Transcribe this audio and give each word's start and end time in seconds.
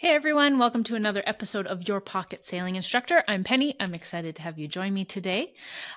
Hey 0.00 0.14
everyone, 0.14 0.60
welcome 0.60 0.84
to 0.84 0.94
another 0.94 1.24
episode 1.26 1.66
of 1.66 1.88
Your 1.88 2.00
Pocket 2.00 2.44
Sailing 2.44 2.76
Instructor. 2.76 3.24
I'm 3.26 3.42
Penny. 3.42 3.74
I'm 3.80 3.94
excited 3.94 4.36
to 4.36 4.42
have 4.42 4.56
you 4.56 4.68
join 4.68 4.94
me 4.94 5.04
today. 5.04 5.54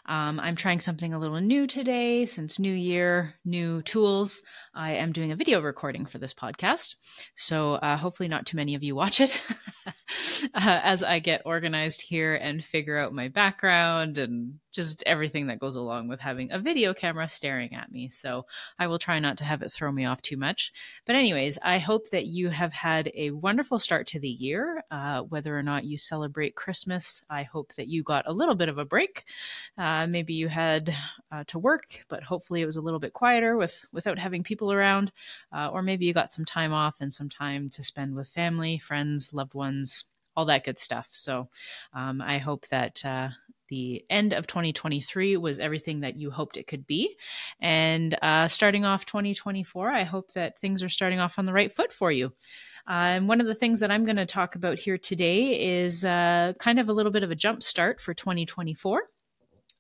Um, 0.08 0.40
I'm 0.40 0.56
trying 0.56 0.80
something 0.80 1.14
a 1.14 1.20
little 1.20 1.40
new 1.40 1.68
today 1.68 2.26
since 2.26 2.58
New 2.58 2.74
Year, 2.74 3.36
new 3.46 3.84
tools. 3.84 4.42
I 4.74 4.94
am 4.94 5.12
doing 5.12 5.32
a 5.32 5.36
video 5.36 5.62
recording 5.62 6.08
for 6.08 6.18
this 6.18 6.34
podcast. 6.34 6.96
So 7.36 7.74
uh, 7.74 7.96
hopefully, 7.96 8.28
not 8.28 8.48
too 8.48 8.58
many 8.58 8.74
of 8.74 8.82
you 8.82 8.96
watch 8.96 9.22
it 9.22 9.46
uh, 9.86 9.92
as 10.84 11.04
I 11.04 11.20
get 11.20 11.44
organized 11.46 12.02
here 12.02 12.34
and 12.34 12.64
figure 12.64 12.98
out 12.98 13.14
my 13.14 13.28
background 13.28 14.18
and 14.18 14.56
just 14.72 15.04
everything 15.06 15.48
that 15.48 15.60
goes 15.60 15.76
along 15.76 16.08
with 16.08 16.22
having 16.22 16.52
a 16.52 16.60
video 16.60 16.94
camera 16.94 17.28
staring 17.28 17.76
at 17.76 17.92
me. 17.92 18.10
So 18.10 18.46
I 18.80 18.88
will 18.88 19.00
try 19.00 19.20
not 19.20 19.38
to 19.38 19.44
have 19.44 19.62
it 19.62 19.72
throw 19.72 19.92
me 19.92 20.06
off 20.06 20.22
too 20.22 20.38
much. 20.38 20.72
But, 21.06 21.16
anyways, 21.16 21.60
I 21.64 21.78
hope 21.80 22.10
that 22.12 22.26
you 22.26 22.50
have 22.50 22.74
had 22.74 23.12
a 23.14 23.32
wonderful 23.32 23.78
start 23.92 24.08
to 24.08 24.22
the 24.22 24.30
year. 24.30 24.82
Uh, 24.90 25.24
whether 25.24 25.58
or 25.60 25.62
not 25.62 25.84
you 25.84 25.98
celebrate 25.98 26.56
Christmas, 26.56 27.26
I 27.30 27.44
hope 27.44 27.74
that 27.74 27.90
you 27.90 28.04
got 28.04 28.26
a 28.26 28.32
little 28.32 28.56
bit 28.56 28.70
of 28.70 28.78
a 28.78 28.86
break. 28.86 29.26
Uh, 29.78 30.08
maybe 30.08 30.34
you 30.34 30.48
had 30.48 30.96
uh, 31.30 31.44
to 31.48 31.60
work, 31.60 32.06
but 32.08 32.24
hopefully 32.24 32.62
it 32.62 32.66
was 32.66 32.78
a 32.78 32.82
little 32.82 33.02
bit 33.02 33.12
quieter 33.12 33.58
with 33.58 33.84
without 33.92 34.18
having 34.18 34.44
people 34.44 34.72
around. 34.72 35.12
Uh, 35.52 35.68
or 35.74 35.82
maybe 35.82 36.06
you 36.06 36.14
got 36.14 36.32
some 36.32 36.46
time 36.46 36.72
off 36.72 37.02
and 37.02 37.14
some 37.14 37.28
time 37.28 37.68
to 37.68 37.84
spend 37.84 38.16
with 38.16 38.30
family, 38.30 38.78
friends, 38.78 39.34
loved 39.34 39.56
ones, 39.56 40.06
all 40.38 40.46
that 40.46 40.64
good 40.64 40.80
stuff. 40.80 41.10
So 41.12 41.50
um, 41.94 42.22
I 42.22 42.38
hope 42.38 42.70
that 42.70 43.04
uh, 43.04 43.28
the 43.68 44.06
end 44.10 44.32
of 44.32 44.48
2023 44.48 45.36
was 45.36 45.60
everything 45.60 46.00
that 46.00 46.16
you 46.16 46.32
hoped 46.32 46.56
it 46.56 46.68
could 46.68 46.88
be. 46.88 47.18
And 47.60 48.18
uh, 48.22 48.48
starting 48.48 48.86
off 48.86 49.06
2024, 49.06 49.92
I 49.92 50.04
hope 50.04 50.32
that 50.32 50.58
things 50.60 50.82
are 50.82 50.88
starting 50.88 51.20
off 51.20 51.38
on 51.38 51.46
the 51.46 51.54
right 51.54 51.72
foot 51.72 51.92
for 51.92 52.10
you. 52.10 52.32
Uh, 52.88 53.16
and 53.16 53.28
one 53.28 53.42
of 53.42 53.48
the 53.48 53.56
things 53.56 53.80
that 53.80 53.92
I'm 53.92 54.04
going 54.04 54.16
to 54.18 54.26
talk 54.26 54.56
about 54.56 54.80
here 54.80 54.98
today 54.98 55.82
is 55.84 56.04
uh, 56.04 56.54
kind 56.60 56.80
of 56.80 56.90
a 56.90 56.94
little 56.94 57.12
bit 57.12 57.24
of 57.24 57.32
a 57.32 57.36
jump 57.36 57.64
start 57.64 58.00
for 58.02 58.14
2024. 58.14 59.04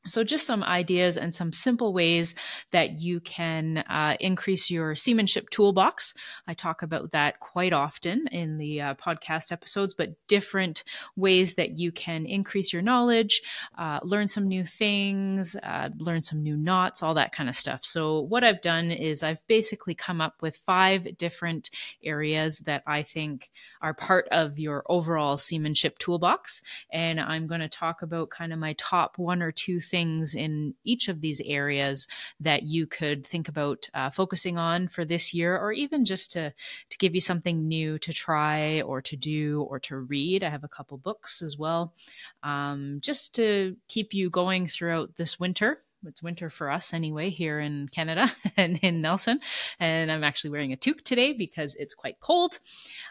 So, 0.08 0.24
just 0.24 0.48
some 0.48 0.64
ideas 0.64 1.16
and 1.16 1.32
some 1.32 1.54
simple 1.54 1.94
ways 1.94 2.34
that 2.72 3.00
you 3.00 3.20
can 3.20 3.80
uh, 3.88 4.18
increase 4.20 4.72
your 4.72 4.96
seamanship 4.96 5.52
toolbox. 5.52 6.16
I 6.48 6.56
talk 6.56 6.82
about 6.82 7.12
that 7.12 7.40
quite 7.40 7.72
often 7.72 8.26
in 8.32 8.58
the 8.58 8.82
uh, 8.82 8.94
podcast 8.96 9.52
episodes, 9.52 9.94
but 9.94 10.16
different 10.28 10.84
ways 11.16 11.54
that 11.56 11.78
you 11.78 11.92
can 11.92 12.26
increase 12.26 12.74
your 12.74 12.82
knowledge, 12.82 13.44
uh, 13.78 14.00
learn 14.02 14.28
some 14.28 14.48
new 14.48 14.64
things, 14.64 15.56
uh, 15.62 15.90
learn 16.00 16.24
some 16.24 16.42
new 16.42 16.58
knots, 16.58 17.04
all 17.04 17.14
that 17.14 17.32
kind 17.32 17.48
of 17.48 17.54
stuff. 17.54 17.86
So, 17.86 18.22
what 18.22 18.44
I've 18.44 18.62
done 18.62 18.90
is 18.90 19.22
I've 19.22 19.46
basically 19.46 19.94
come 19.94 20.20
up 20.20 20.42
with 20.42 20.58
five 20.58 21.16
different 21.18 21.70
areas 22.04 22.60
that 22.60 22.82
I 22.88 23.04
think 23.04 23.52
are 23.84 23.94
part 23.94 24.28
of 24.32 24.58
your 24.58 24.84
overall 24.90 25.38
seamanship 25.38 26.00
toolbox. 26.00 26.64
And 26.92 27.20
I'm 27.20 27.46
going 27.46 27.62
to 27.62 27.70
talk 27.70 28.02
about 28.02 28.32
kind 28.32 28.52
of 28.52 28.58
my 28.58 28.74
top 28.80 29.20
one 29.20 29.44
or 29.44 29.52
two 29.52 29.80
things 29.92 30.34
in 30.34 30.74
each 30.84 31.10
of 31.10 31.22
these 31.22 31.42
areas 31.42 32.08
that 32.40 32.64
you 32.64 32.88
could 32.88 33.28
think 33.28 33.48
about 33.50 33.90
uh, 33.94 34.10
focusing 34.10 34.58
on 34.58 34.88
for 34.88 35.06
this 35.06 35.34
year, 35.34 35.58
or 35.58 35.74
even 35.74 36.06
just 36.06 36.32
to, 36.32 36.54
to 36.90 36.98
give 36.98 37.14
you 37.14 37.22
something 37.22 37.68
new 37.68 38.00
to 38.00 38.14
try 38.14 38.82
or 38.82 39.02
to 39.02 39.18
do 39.18 39.62
or 39.70 39.80
to 39.80 39.98
read. 39.98 40.44
I 40.44 40.50
have 40.50 40.64
a 40.64 40.70
couple 40.70 40.98
books 40.98 41.42
as 41.42 41.58
well, 41.58 41.94
um, 42.42 43.00
just 43.02 43.36
to 43.36 43.76
keep 43.88 44.14
you 44.14 44.30
going 44.30 44.66
throughout 44.66 45.18
this 45.18 45.40
winter 45.40 45.80
it's 46.08 46.24
winter 46.24 46.50
for 46.50 46.72
us 46.72 46.94
anyway 46.94 47.30
here 47.30 47.60
in 47.60 47.88
Canada 47.88 48.32
and 48.58 48.80
in 48.82 49.02
Nelson. 49.02 49.40
And 49.80 50.12
I'm 50.12 50.24
actually 50.24 50.52
wearing 50.52 50.74
a 50.74 50.78
toque 50.78 51.04
today 51.04 51.34
because 51.34 51.76
it's 51.76 51.94
quite 51.94 52.20
cold. 52.20 52.60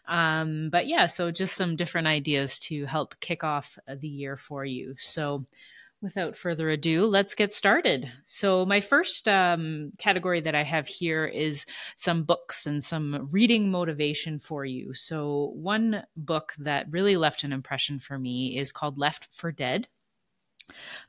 Um, 0.08 0.70
but 0.70 0.86
yeah, 0.86 1.06
so 1.06 1.30
just 1.30 1.56
some 1.56 1.76
different 1.76 2.08
ideas 2.08 2.58
to 2.60 2.86
help 2.86 3.18
kick 3.20 3.44
off 3.44 3.78
the 3.88 4.08
year 4.08 4.36
for 4.36 4.64
you. 4.64 4.94
So 4.98 5.46
without 6.02 6.36
further 6.36 6.70
ado, 6.70 7.06
let's 7.06 7.34
get 7.34 7.52
started. 7.52 8.10
So, 8.25 8.64
my 8.64 8.80
first 8.80 9.28
um, 9.28 9.92
category 9.98 10.41
that 10.41 10.54
I 10.54 10.62
have 10.62 10.86
here 10.86 11.26
is 11.26 11.66
some 11.97 12.25
books 12.25 12.66
and 12.66 12.82
some 12.82 13.28
reading 13.30 13.70
motivation 13.70 14.38
for 14.38 14.64
you. 14.64 14.94
So, 14.94 15.52
one 15.54 16.04
book 16.16 16.54
that 16.58 16.91
really 16.91 17.16
left 17.16 17.44
an 17.44 17.52
impression 17.52 17.98
for 17.98 18.19
me 18.19 18.58
is 18.58 18.72
called 18.72 18.98
Left 18.98 19.28
for 19.32 19.52
Dead 19.52 19.88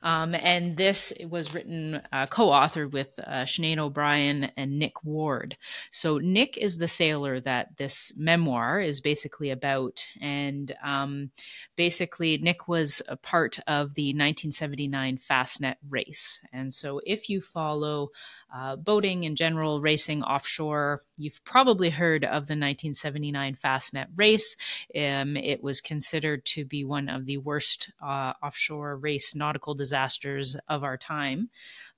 um, 0.02 0.34
and 0.34 0.76
this 0.76 1.12
was 1.28 1.54
written, 1.54 2.00
uh, 2.12 2.26
co 2.26 2.48
authored 2.48 2.92
with 2.92 3.18
uh, 3.26 3.44
Sinead 3.44 3.78
O'Brien 3.78 4.50
and 4.56 4.78
Nick 4.78 5.04
Ward. 5.04 5.56
So, 5.90 6.18
Nick 6.18 6.56
is 6.56 6.78
the 6.78 6.88
sailor 6.88 7.40
that 7.40 7.76
this 7.76 8.12
memoir 8.16 8.80
is 8.80 9.00
basically 9.00 9.50
about. 9.50 10.06
And 10.20 10.74
um, 10.82 11.30
basically, 11.76 12.38
Nick 12.38 12.68
was 12.68 13.02
a 13.08 13.16
part 13.16 13.58
of 13.66 13.94
the 13.94 14.08
1979 14.10 15.18
Fastnet 15.18 15.76
race. 15.88 16.40
And 16.52 16.72
so, 16.72 17.00
if 17.06 17.28
you 17.28 17.40
follow 17.40 18.10
uh, 18.54 18.76
boating 18.76 19.24
in 19.24 19.34
general, 19.34 19.80
racing 19.80 20.22
offshore. 20.22 21.00
You've 21.16 21.42
probably 21.44 21.90
heard 21.90 22.24
of 22.24 22.46
the 22.46 22.54
1979 22.54 23.56
Fastnet 23.56 24.06
race. 24.14 24.56
Um, 24.94 25.36
it 25.36 25.62
was 25.62 25.80
considered 25.80 26.44
to 26.46 26.64
be 26.64 26.84
one 26.84 27.08
of 27.08 27.26
the 27.26 27.38
worst 27.38 27.92
uh, 28.02 28.34
offshore 28.42 28.96
race 28.96 29.34
nautical 29.34 29.74
disasters 29.74 30.56
of 30.68 30.84
our 30.84 30.96
time. 30.96 31.50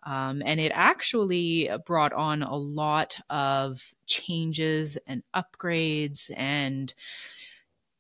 Um, 0.06 0.42
and 0.44 0.60
it 0.60 0.70
actually 0.74 1.70
brought 1.86 2.12
on 2.12 2.42
a 2.42 2.56
lot 2.56 3.16
of 3.30 3.94
changes 4.06 4.98
and 5.06 5.22
upgrades 5.34 6.30
and 6.36 6.92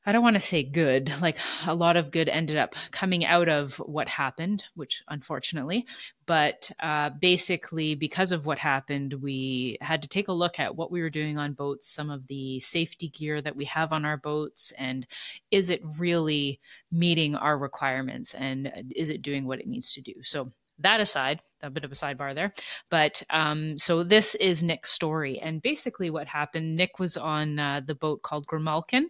I 0.06 0.12
don't 0.12 0.22
want 0.22 0.36
to 0.36 0.40
say 0.40 0.62
good, 0.62 1.12
like 1.22 1.38
a 1.66 1.74
lot 1.74 1.96
of 1.96 2.10
good 2.10 2.28
ended 2.28 2.56
up 2.56 2.74
coming 2.90 3.24
out 3.24 3.48
of 3.48 3.76
what 3.76 4.08
happened, 4.08 4.64
which 4.74 5.02
unfortunately, 5.08 5.86
but 6.26 6.70
uh, 6.80 7.10
basically, 7.10 7.94
because 7.94 8.32
of 8.32 8.46
what 8.46 8.58
happened, 8.58 9.14
we 9.14 9.78
had 9.80 10.02
to 10.02 10.08
take 10.08 10.28
a 10.28 10.32
look 10.32 10.58
at 10.60 10.76
what 10.76 10.90
we 10.90 11.00
were 11.00 11.10
doing 11.10 11.38
on 11.38 11.52
boats, 11.52 11.86
some 11.86 12.10
of 12.10 12.26
the 12.26 12.60
safety 12.60 13.08
gear 13.08 13.40
that 13.40 13.56
we 13.56 13.64
have 13.66 13.92
on 13.92 14.04
our 14.04 14.16
boats, 14.16 14.72
and 14.78 15.06
is 15.50 15.70
it 15.70 15.82
really 15.98 16.60
meeting 16.92 17.34
our 17.34 17.58
requirements 17.58 18.34
and 18.34 18.92
is 18.94 19.10
it 19.10 19.22
doing 19.22 19.46
what 19.46 19.60
it 19.60 19.66
needs 19.66 19.92
to 19.94 20.00
do? 20.00 20.14
So, 20.22 20.50
that 20.80 21.00
aside, 21.00 21.40
a 21.62 21.70
bit 21.70 21.84
of 21.84 21.92
a 21.92 21.94
sidebar 21.94 22.34
there. 22.34 22.52
But 22.90 23.22
um, 23.30 23.78
so 23.78 24.02
this 24.02 24.34
is 24.34 24.64
Nick's 24.64 24.90
story. 24.90 25.38
And 25.38 25.62
basically, 25.62 26.10
what 26.10 26.26
happened 26.26 26.74
Nick 26.74 26.98
was 26.98 27.16
on 27.16 27.60
uh, 27.60 27.80
the 27.86 27.94
boat 27.94 28.22
called 28.22 28.48
Grimalkin 28.48 29.04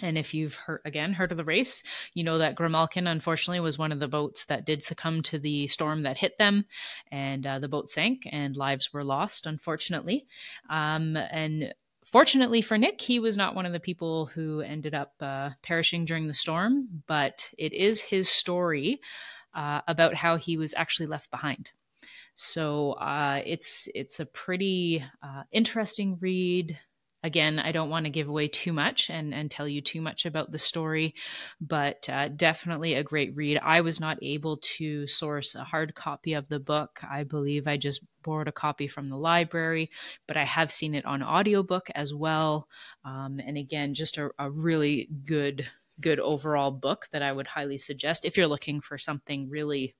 and 0.00 0.18
if 0.18 0.34
you've 0.34 0.54
heard 0.54 0.80
again 0.84 1.14
heard 1.14 1.30
of 1.30 1.38
the 1.38 1.44
race, 1.44 1.82
you 2.14 2.22
know 2.22 2.38
that 2.38 2.54
Grimalkin 2.54 3.10
unfortunately 3.10 3.60
was 3.60 3.78
one 3.78 3.92
of 3.92 4.00
the 4.00 4.08
boats 4.08 4.44
that 4.46 4.66
did 4.66 4.82
succumb 4.82 5.22
to 5.22 5.38
the 5.38 5.66
storm 5.66 6.02
that 6.02 6.18
hit 6.18 6.38
them, 6.38 6.66
and 7.10 7.46
uh, 7.46 7.58
the 7.58 7.68
boat 7.68 7.88
sank 7.88 8.26
and 8.30 8.56
lives 8.56 8.92
were 8.92 9.04
lost, 9.04 9.46
unfortunately. 9.46 10.26
Um, 10.68 11.16
and 11.16 11.74
fortunately 12.04 12.62
for 12.62 12.78
Nick, 12.78 13.00
he 13.00 13.18
was 13.18 13.36
not 13.36 13.54
one 13.54 13.66
of 13.66 13.72
the 13.72 13.80
people 13.80 14.26
who 14.26 14.60
ended 14.60 14.94
up 14.94 15.14
uh, 15.20 15.50
perishing 15.62 16.04
during 16.04 16.28
the 16.28 16.34
storm, 16.34 17.02
but 17.06 17.52
it 17.58 17.72
is 17.72 18.00
his 18.00 18.28
story 18.28 19.00
uh, 19.54 19.80
about 19.88 20.14
how 20.14 20.36
he 20.36 20.56
was 20.56 20.74
actually 20.74 21.06
left 21.06 21.30
behind. 21.30 21.72
So 22.34 22.92
uh, 22.92 23.40
it's 23.46 23.88
it's 23.94 24.20
a 24.20 24.26
pretty 24.26 25.02
uh, 25.22 25.44
interesting 25.52 26.18
read 26.20 26.78
again, 27.26 27.58
I 27.58 27.72
don't 27.72 27.90
want 27.90 28.06
to 28.06 28.10
give 28.10 28.28
away 28.28 28.46
too 28.46 28.72
much 28.72 29.10
and, 29.10 29.34
and 29.34 29.50
tell 29.50 29.66
you 29.66 29.80
too 29.80 30.00
much 30.00 30.24
about 30.26 30.52
the 30.52 30.58
story, 30.58 31.12
but 31.60 32.08
uh, 32.08 32.28
definitely 32.28 32.94
a 32.94 33.02
great 33.02 33.34
read. 33.34 33.58
I 33.60 33.80
was 33.80 33.98
not 33.98 34.18
able 34.22 34.58
to 34.58 35.08
source 35.08 35.56
a 35.56 35.64
hard 35.64 35.96
copy 35.96 36.34
of 36.34 36.48
the 36.48 36.60
book. 36.60 37.00
I 37.10 37.24
believe 37.24 37.66
I 37.66 37.78
just 37.78 38.06
borrowed 38.22 38.46
a 38.46 38.52
copy 38.52 38.86
from 38.86 39.08
the 39.08 39.16
library, 39.16 39.90
but 40.28 40.36
I 40.36 40.44
have 40.44 40.70
seen 40.70 40.94
it 40.94 41.04
on 41.04 41.20
audiobook 41.20 41.88
as 41.96 42.14
well. 42.14 42.68
Um, 43.04 43.40
and 43.44 43.58
again, 43.58 43.92
just 43.92 44.18
a, 44.18 44.30
a 44.38 44.48
really 44.48 45.08
good, 45.24 45.68
good 46.00 46.20
overall 46.20 46.70
book 46.70 47.08
that 47.10 47.22
I 47.22 47.32
would 47.32 47.48
highly 47.48 47.78
suggest 47.78 48.24
if 48.24 48.36
you're 48.36 48.46
looking 48.46 48.80
for 48.80 48.98
something 48.98 49.50
really, 49.50 49.96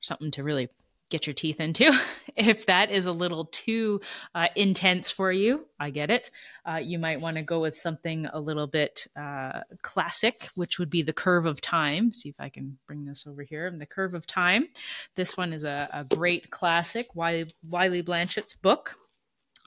something 0.00 0.30
to 0.30 0.44
really 0.44 0.68
get 1.10 1.26
your 1.26 1.34
teeth 1.34 1.60
into. 1.60 1.92
if 2.36 2.66
that 2.66 2.90
is 2.90 3.06
a 3.06 3.12
little 3.12 3.46
too 3.46 4.00
uh, 4.34 4.48
intense 4.56 5.10
for 5.10 5.30
you, 5.30 5.66
I 5.78 5.90
get 5.90 6.10
it. 6.10 6.30
Uh, 6.64 6.76
you 6.76 6.98
might 6.98 7.20
want 7.20 7.36
to 7.36 7.42
go 7.42 7.60
with 7.60 7.76
something 7.76 8.26
a 8.26 8.40
little 8.40 8.66
bit 8.66 9.06
uh, 9.18 9.60
classic, 9.82 10.34
which 10.56 10.78
would 10.78 10.90
be 10.90 11.02
The 11.02 11.12
Curve 11.12 11.46
of 11.46 11.60
Time. 11.60 12.12
See 12.12 12.28
if 12.28 12.40
I 12.40 12.48
can 12.48 12.78
bring 12.86 13.04
this 13.04 13.26
over 13.26 13.42
here. 13.42 13.70
The 13.70 13.86
Curve 13.86 14.14
of 14.14 14.26
Time. 14.26 14.68
This 15.14 15.36
one 15.36 15.52
is 15.52 15.64
a, 15.64 15.88
a 15.92 16.04
great 16.04 16.50
classic, 16.50 17.14
Wylie, 17.14 17.52
Wylie 17.70 18.02
Blanchet's 18.02 18.54
book. 18.54 18.96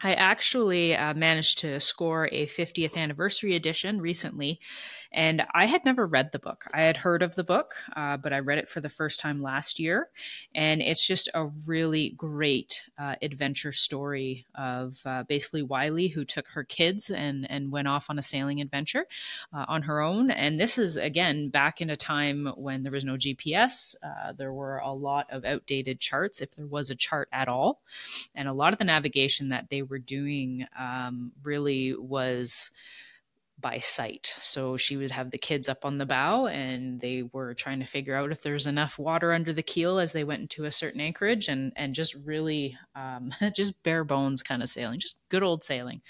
I 0.02 0.14
actually 0.14 0.96
uh, 0.96 1.14
managed 1.14 1.60
to 1.60 1.80
score 1.80 2.30
a 2.32 2.48
50th 2.48 2.96
anniversary 2.96 3.56
edition 3.56 4.00
recently, 4.00 4.60
and 5.12 5.44
I 5.54 5.66
had 5.66 5.86
never 5.86 6.06
read 6.06 6.32
the 6.32 6.40
book. 6.40 6.66
I 6.72 6.82
had 6.82 6.98
heard 6.98 7.24
of 7.24 7.36
the 7.36 7.44
book, 7.44 7.74
uh, 7.96 8.18
but 8.18 8.32
I 8.32 8.40
read 8.40 8.60
it 8.60 8.70
for 8.70 8.80
the 8.80 8.90
first 8.90 9.20
time 9.20 9.42
last 9.42 9.80
year. 9.80 10.10
And 10.54 10.82
it's 10.82 11.06
just 11.06 11.30
a 11.34 11.48
really 11.66 12.12
great 12.12 12.84
uh, 12.98 13.16
adventure 13.22 13.72
story 13.72 14.46
of 14.54 15.02
uh, 15.06 15.24
basically 15.24 15.64
Wylie, 15.64 16.10
who 16.10 16.26
took 16.26 16.48
her 16.50 16.64
kids 16.64 17.10
and, 17.10 17.50
and 17.50 17.72
went 17.72 17.88
off 17.88 18.10
on 18.10 18.20
a 18.20 18.24
sailing 18.24 18.62
adventure 18.62 19.08
uh, 19.52 19.66
on 19.68 19.82
her 19.84 20.00
own. 20.00 20.30
And 20.30 20.60
this 20.60 20.78
is, 20.78 20.98
again, 20.98 21.50
back 21.50 21.82
in 21.82 21.90
a 21.90 21.98
time 21.98 22.54
when 22.56 22.84
there 22.84 22.92
was 22.92 23.06
no 23.06 23.16
GPS. 23.16 23.96
Uh, 24.04 24.34
there 24.34 24.54
were 24.54 24.78
a 24.78 24.94
lot 24.94 25.26
of 25.32 25.44
outdated 25.44 26.00
charts, 26.00 26.40
if 26.40 26.52
there 26.52 26.68
was 26.68 26.92
a 26.92 26.96
chart 26.96 27.30
at 27.32 27.48
all. 27.48 27.82
And 28.36 28.48
a 28.48 28.54
lot 28.54 28.74
of 28.74 28.80
the 28.80 28.86
navigation 28.86 29.50
that 29.50 29.70
they 29.70 29.82
were 29.82 30.00
doing 30.00 30.68
um, 30.78 31.32
really 31.44 31.96
was 31.96 32.70
by 33.60 33.80
sight. 33.80 34.36
So 34.40 34.78
she 34.78 34.96
would 34.96 35.12
have 35.12 35.32
the 35.32 35.38
kids 35.38 35.68
up 35.68 35.84
on 35.84 35.98
the 35.98 36.06
bow 36.06 36.48
and 36.48 37.02
they 37.02 37.24
were 37.24 37.54
trying 37.54 37.80
to 37.80 37.86
figure 37.86 38.16
out 38.16 38.32
if 38.32 38.42
there's 38.42 38.68
enough 38.68 38.98
water 38.98 39.34
under 39.34 39.52
the 39.52 39.64
keel 39.64 40.00
as 40.00 40.14
they 40.14 40.24
went 40.24 40.42
into 40.42 40.66
a 40.66 40.72
certain 40.72 41.02
anchorage 41.02 41.48
and 41.48 41.74
and 41.76 41.94
just 41.94 42.16
really 42.16 42.78
um, 42.96 43.34
just 43.56 43.82
bare 43.84 44.04
bones 44.04 44.44
kind 44.44 44.64
of 44.64 44.70
sailing, 44.70 45.00
just 45.00 45.20
good 45.30 45.44
old 45.44 45.64
sailing. 45.64 46.02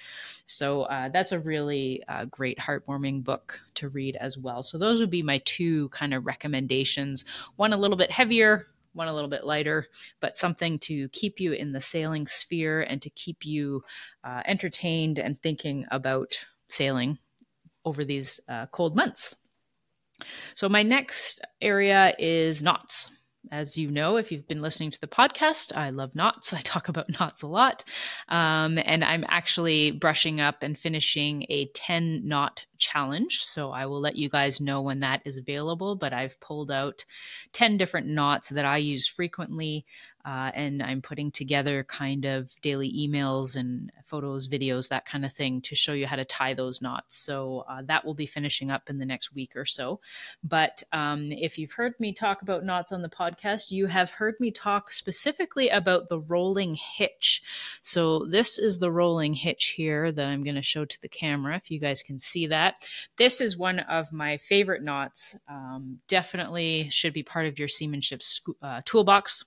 So 0.45 0.83
uh, 0.83 1.09
that's 1.09 1.31
a 1.31 1.39
really 1.39 2.03
uh, 2.07 2.25
great 2.25 2.59
heartwarming 2.59 3.23
book 3.23 3.59
to 3.75 3.89
read 3.89 4.15
as 4.17 4.37
well. 4.37 4.61
So 4.61 4.77
those 4.77 4.99
would 4.99 5.09
be 5.09 5.23
my 5.23 5.41
two 5.45 5.89
kind 5.89 6.13
of 6.13 6.25
recommendations. 6.25 7.25
One 7.55 7.73
a 7.73 7.77
little 7.77 7.97
bit 7.97 8.11
heavier, 8.11 8.67
one 8.93 9.07
a 9.07 9.13
little 9.13 9.29
bit 9.29 9.45
lighter, 9.45 9.85
but 10.19 10.37
something 10.37 10.77
to 10.79 11.09
keep 11.09 11.39
you 11.39 11.53
in 11.53 11.71
the 11.71 11.81
sailing 11.81 12.27
sphere 12.27 12.81
and 12.81 13.01
to 13.01 13.09
keep 13.09 13.45
you 13.45 13.83
uh, 14.23 14.41
entertained 14.45 15.19
and 15.19 15.39
thinking 15.39 15.85
about 15.91 16.45
sailing 16.67 17.17
over 17.89 18.05
these 18.05 18.39
uh, 18.47 18.67
cold 18.67 18.95
months. 18.95 19.35
So, 20.55 20.69
my 20.69 20.83
next 20.83 21.41
area 21.61 22.13
is 22.17 22.61
knots. 22.61 23.11
As 23.51 23.77
you 23.77 23.89
know, 23.89 24.17
if 24.17 24.31
you've 24.31 24.47
been 24.47 24.61
listening 24.61 24.91
to 24.91 24.99
the 24.99 25.07
podcast, 25.07 25.75
I 25.75 25.89
love 25.89 26.13
knots. 26.13 26.53
I 26.59 26.59
talk 26.59 26.89
about 26.89 27.09
knots 27.19 27.41
a 27.41 27.47
lot. 27.47 27.83
Um, 28.27 28.77
and 28.85 29.03
I'm 29.03 29.25
actually 29.27 29.91
brushing 29.91 30.39
up 30.41 30.61
and 30.61 30.77
finishing 30.77 31.45
a 31.49 31.67
10 31.73 32.27
knot 32.27 32.65
challenge. 32.77 33.39
So 33.43 33.71
I 33.71 33.85
will 33.85 34.01
let 34.01 34.17
you 34.17 34.29
guys 34.29 34.61
know 34.61 34.81
when 34.81 34.99
that 34.99 35.21
is 35.25 35.37
available. 35.37 35.95
But 35.95 36.13
I've 36.13 36.39
pulled 36.41 36.69
out 36.69 37.05
10 37.53 37.77
different 37.77 38.07
knots 38.07 38.49
that 38.49 38.65
I 38.65 38.77
use 38.77 39.07
frequently 39.07 39.85
uh, 40.29 40.51
and 40.53 40.83
I'm 40.83 41.01
putting 41.01 41.31
together 41.31 41.83
kind 41.83 42.23
of 42.23 42.53
daily 42.61 42.91
emails 42.91 43.55
and 43.55 43.91
photos, 44.03 44.47
videos, 44.47 44.89
that 44.89 45.07
kind 45.07 45.25
of 45.25 45.33
thing 45.33 45.59
to 45.61 45.73
show 45.73 45.93
you 45.93 46.05
how 46.05 46.17
to 46.17 46.23
tie 46.23 46.53
those 46.53 46.83
knots. 46.83 47.15
So 47.15 47.65
uh, 47.67 47.81
that 47.87 48.05
will 48.05 48.13
be 48.13 48.27
finishing 48.27 48.69
up 48.69 48.91
in 48.91 48.99
the 48.99 49.07
next 49.07 49.33
week 49.33 49.55
or 49.55 49.65
so. 49.65 50.01
But 50.43 50.83
um, 50.93 51.31
if 51.31 51.57
you've 51.57 51.71
heard 51.71 51.99
me 51.99 52.13
talk 52.13 52.43
about 52.43 52.63
knots 52.63 52.91
on 52.91 53.01
the 53.01 53.09
podcast, 53.09 53.71
you 53.71 53.87
have 53.87 54.11
heard 54.11 54.35
me 54.39 54.51
talk 54.51 54.91
specifically 54.91 55.67
about 55.69 56.09
the 56.09 56.19
rolling 56.19 56.75
hitch. 56.75 57.41
So 57.81 58.25
this 58.25 58.59
is 58.59 58.77
the 58.77 58.91
rolling 58.91 59.33
hitch 59.33 59.73
here 59.77 60.11
that 60.11 60.27
I'm 60.27 60.43
going 60.43 60.57
to 60.57 60.61
show 60.61 60.85
to 60.85 61.01
the 61.01 61.09
camera 61.09 61.55
if 61.55 61.71
you 61.71 61.79
guys 61.79 62.03
can 62.03 62.19
see 62.19 62.45
that. 62.47 62.87
This 63.17 63.41
is 63.41 63.57
one 63.57 63.79
of 63.79 64.13
my 64.13 64.37
favorite 64.37 64.83
knots. 64.83 65.39
Um, 65.49 66.01
definitely 66.07 66.87
should 66.91 67.13
be 67.13 67.23
part 67.23 67.47
of 67.47 67.57
your 67.57 67.67
seamanship 67.67 68.21
uh, 68.61 68.81
toolbox. 68.85 69.45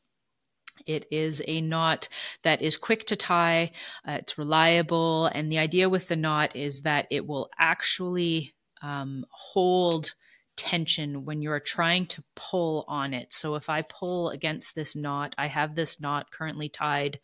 It 0.86 1.06
is 1.10 1.42
a 1.46 1.60
knot 1.60 2.08
that 2.42 2.62
is 2.62 2.76
quick 2.76 3.06
to 3.06 3.16
tie, 3.16 3.72
uh, 4.06 4.19
it's 4.20 4.38
reliable, 4.38 5.26
and 5.26 5.50
the 5.50 5.58
idea 5.58 5.88
with 5.88 6.08
the 6.08 6.16
knot 6.16 6.56
is 6.56 6.82
that 6.82 7.06
it 7.10 7.26
will 7.26 7.50
actually 7.58 8.54
um, 8.82 9.24
hold 9.30 10.12
tension 10.56 11.24
when 11.24 11.42
you're 11.42 11.60
trying 11.60 12.06
to 12.06 12.22
pull 12.36 12.84
on 12.86 13.14
it. 13.14 13.32
So 13.32 13.54
if 13.54 13.69
I 13.69 13.82
pull 13.82 14.30
against 14.30 14.74
this 14.74 14.94
knot, 14.94 15.34
I 15.38 15.46
have 15.46 15.74
this 15.74 16.00
knot 16.00 16.30
currently 16.30 16.69
tied 16.69 17.20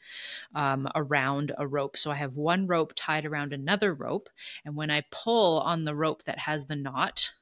um, 0.54 0.88
around 0.94 1.52
a 1.58 1.66
rope. 1.66 1.96
So 1.96 2.10
I 2.10 2.16
have 2.16 2.34
one 2.34 2.66
rope 2.66 2.92
tied 2.96 3.26
around 3.26 3.52
another 3.52 3.92
rope, 3.94 4.28
and 4.64 4.74
when 4.74 4.90
I 4.90 5.04
pull 5.10 5.60
on 5.60 5.84
the 5.84 5.94
rope 5.94 6.24
that 6.24 6.38
has 6.40 6.66
the 6.66 6.76
knot, 6.76 7.32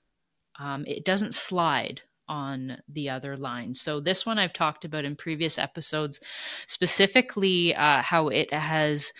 um, 0.58 0.84
it 0.86 1.04
doesn't 1.04 1.34
slide 1.34 2.02
on 2.28 2.78
the 2.88 3.10
other 3.10 3.36
line. 3.36 3.74
So, 3.74 4.00
this 4.00 4.26
one 4.26 4.38
I've 4.38 4.52
talked 4.52 4.84
about 4.84 5.04
in 5.04 5.16
previous 5.16 5.58
episodes, 5.58 6.20
specifically 6.66 7.74
uh, 7.74 8.02
how 8.02 8.28
it 8.28 8.52
has 8.52 9.12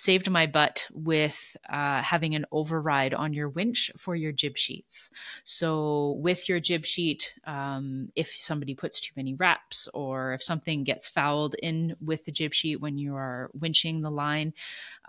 saved 0.00 0.30
my 0.30 0.46
butt 0.46 0.86
with 0.92 1.56
uh, 1.70 2.00
having 2.00 2.34
an 2.34 2.46
override 2.52 3.12
on 3.12 3.34
your 3.34 3.50
winch 3.50 3.90
for 3.98 4.16
your 4.16 4.32
jib 4.32 4.56
sheets. 4.56 5.10
So, 5.44 6.16
with 6.20 6.48
your 6.48 6.58
jib 6.58 6.86
sheet, 6.86 7.34
um, 7.44 8.10
if 8.16 8.34
somebody 8.34 8.74
puts 8.74 8.98
too 9.00 9.12
many 9.16 9.34
wraps 9.34 9.88
or 9.92 10.32
if 10.32 10.42
something 10.42 10.84
gets 10.84 11.06
fouled 11.06 11.54
in 11.62 11.96
with 12.02 12.24
the 12.24 12.32
jib 12.32 12.54
sheet 12.54 12.80
when 12.80 12.96
you 12.96 13.14
are 13.14 13.50
winching 13.58 14.00
the 14.00 14.10
line, 14.10 14.54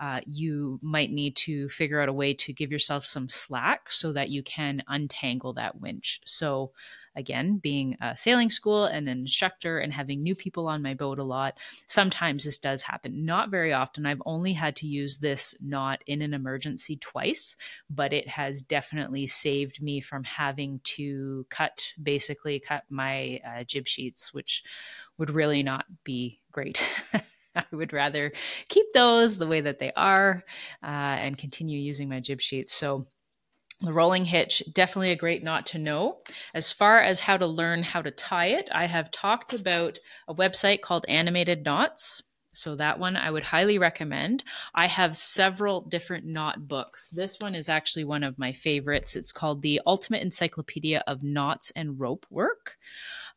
uh, 0.00 0.20
you 0.26 0.78
might 0.82 1.10
need 1.10 1.36
to 1.36 1.68
figure 1.68 2.00
out 2.00 2.08
a 2.08 2.12
way 2.12 2.34
to 2.34 2.52
give 2.52 2.72
yourself 2.72 3.04
some 3.04 3.28
slack 3.28 3.90
so 3.90 4.12
that 4.12 4.30
you 4.30 4.42
can 4.42 4.82
untangle 4.88 5.52
that 5.52 5.80
winch. 5.80 6.20
So, 6.24 6.72
again, 7.14 7.58
being 7.58 7.96
a 8.00 8.16
sailing 8.16 8.50
school 8.50 8.86
and 8.86 9.08
an 9.08 9.18
instructor 9.20 9.78
and 9.78 9.92
having 9.92 10.22
new 10.22 10.34
people 10.34 10.66
on 10.66 10.82
my 10.82 10.94
boat 10.94 11.18
a 11.18 11.24
lot, 11.24 11.58
sometimes 11.86 12.44
this 12.44 12.58
does 12.58 12.82
happen. 12.82 13.24
Not 13.26 13.50
very 13.50 13.72
often. 13.72 14.06
I've 14.06 14.22
only 14.24 14.54
had 14.54 14.76
to 14.76 14.86
use 14.86 15.18
this 15.18 15.54
knot 15.62 16.02
in 16.06 16.22
an 16.22 16.34
emergency 16.34 16.96
twice, 16.96 17.54
but 17.90 18.12
it 18.12 18.28
has 18.28 18.62
definitely 18.62 19.26
saved 19.26 19.82
me 19.82 20.00
from 20.00 20.24
having 20.24 20.80
to 20.84 21.46
cut, 21.50 21.92
basically, 22.02 22.58
cut 22.60 22.84
my 22.88 23.40
uh, 23.46 23.64
jib 23.64 23.86
sheets, 23.86 24.32
which 24.32 24.64
would 25.18 25.30
really 25.30 25.62
not 25.62 25.84
be 26.02 26.40
great. 26.50 26.84
I 27.56 27.64
would 27.72 27.92
rather 27.92 28.32
keep 28.68 28.86
those 28.92 29.38
the 29.38 29.46
way 29.46 29.60
that 29.60 29.78
they 29.78 29.92
are 29.92 30.42
uh, 30.82 30.86
and 30.86 31.38
continue 31.38 31.78
using 31.78 32.08
my 32.08 32.20
jib 32.20 32.40
sheets. 32.40 32.74
So, 32.74 33.06
the 33.80 33.92
rolling 33.92 34.24
hitch, 34.24 34.62
definitely 34.72 35.10
a 35.10 35.16
great 35.16 35.42
knot 35.42 35.66
to 35.66 35.78
know. 35.78 36.20
As 36.54 36.72
far 36.72 37.00
as 37.00 37.18
how 37.18 37.36
to 37.36 37.46
learn 37.46 37.82
how 37.82 38.00
to 38.00 38.12
tie 38.12 38.46
it, 38.46 38.70
I 38.72 38.86
have 38.86 39.10
talked 39.10 39.52
about 39.52 39.98
a 40.28 40.34
website 40.34 40.82
called 40.82 41.04
Animated 41.08 41.64
Knots. 41.64 42.22
So 42.54 42.76
that 42.76 42.98
one 42.98 43.16
I 43.16 43.30
would 43.30 43.44
highly 43.44 43.78
recommend. 43.78 44.44
I 44.74 44.86
have 44.86 45.16
several 45.16 45.80
different 45.80 46.26
knot 46.26 46.68
books. 46.68 47.08
This 47.08 47.38
one 47.40 47.54
is 47.54 47.68
actually 47.68 48.04
one 48.04 48.22
of 48.22 48.38
my 48.38 48.52
favorites. 48.52 49.16
It's 49.16 49.32
called 49.32 49.62
The 49.62 49.80
Ultimate 49.86 50.22
Encyclopedia 50.22 51.02
of 51.06 51.22
Knots 51.22 51.72
and 51.74 51.98
Rope 51.98 52.26
Work. 52.30 52.76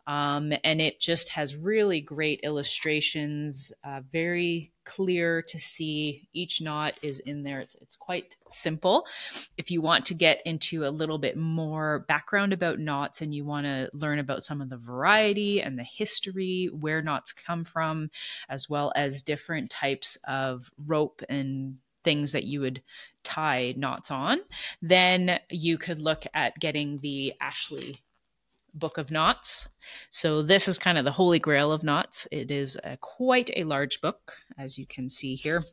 Um, 0.08 0.54
and 0.64 0.80
it 0.80 1.00
just 1.00 1.30
has 1.30 1.56
really 1.56 2.00
great 2.00 2.42
illustrations, 2.44 3.72
uh, 3.84 4.02
very 4.12 4.72
clear 4.84 5.42
to 5.42 5.58
see. 5.58 6.28
Each 6.32 6.62
knot 6.62 6.94
is 7.02 7.20
in 7.22 7.44
there. 7.44 7.60
It's, 7.60 7.76
it's, 7.76 7.96
quite 7.96 8.36
simple. 8.50 9.08
If 9.58 9.72
you 9.72 9.82
want 9.82 10.06
to 10.06 10.14
get 10.14 10.44
into 10.46 10.86
a 10.86 10.90
little 10.90 11.18
bit 11.18 11.38
more 11.38 12.06
background 12.08 12.54
about 12.54 12.78
knots 12.78 13.22
and 13.22 13.34
you 13.34 13.44
want 13.46 13.66
to 13.66 13.90
learn 13.94 14.20
about 14.20 14.44
some 14.44 14.62
of 14.62 14.70
the 14.70 14.78
variety 14.78 15.60
and 15.60 15.80
the 15.80 15.84
history, 15.84 16.70
where 16.72 17.02
knots 17.02 17.34
come 17.34 17.64
from, 17.64 18.12
as 18.48 18.70
well 18.70 18.94
as 18.96 19.24
different 19.24 19.72
types 19.72 20.20
of 20.28 20.70
rope 20.86 21.24
and 21.30 21.78
things 22.04 22.34
that 22.34 22.44
you 22.44 22.62
would 22.62 22.84
tie 23.24 23.74
knots 23.76 24.12
on, 24.12 24.38
then 24.82 25.40
you 25.50 25.78
could 25.78 26.00
look 26.00 26.26
at 26.34 26.60
getting 26.60 27.00
the 27.00 27.34
Ashley 27.42 28.00
Book 28.76 28.98
of 28.98 29.10
Knots. 29.10 29.70
So, 30.12 30.42
this 30.42 30.68
is 30.68 30.78
kind 30.78 30.98
of 30.98 31.06
the 31.06 31.12
holy 31.12 31.40
grail 31.40 31.72
of 31.72 31.84
knots. 31.84 32.28
It 32.32 32.52
is 32.52 32.78
a, 32.84 32.98
quite 32.98 33.50
a 33.56 33.64
large 33.64 34.02
book, 34.02 34.34
as 34.58 34.78
you 34.78 34.86
can 34.86 35.10
see 35.10 35.36
here. 35.36 35.64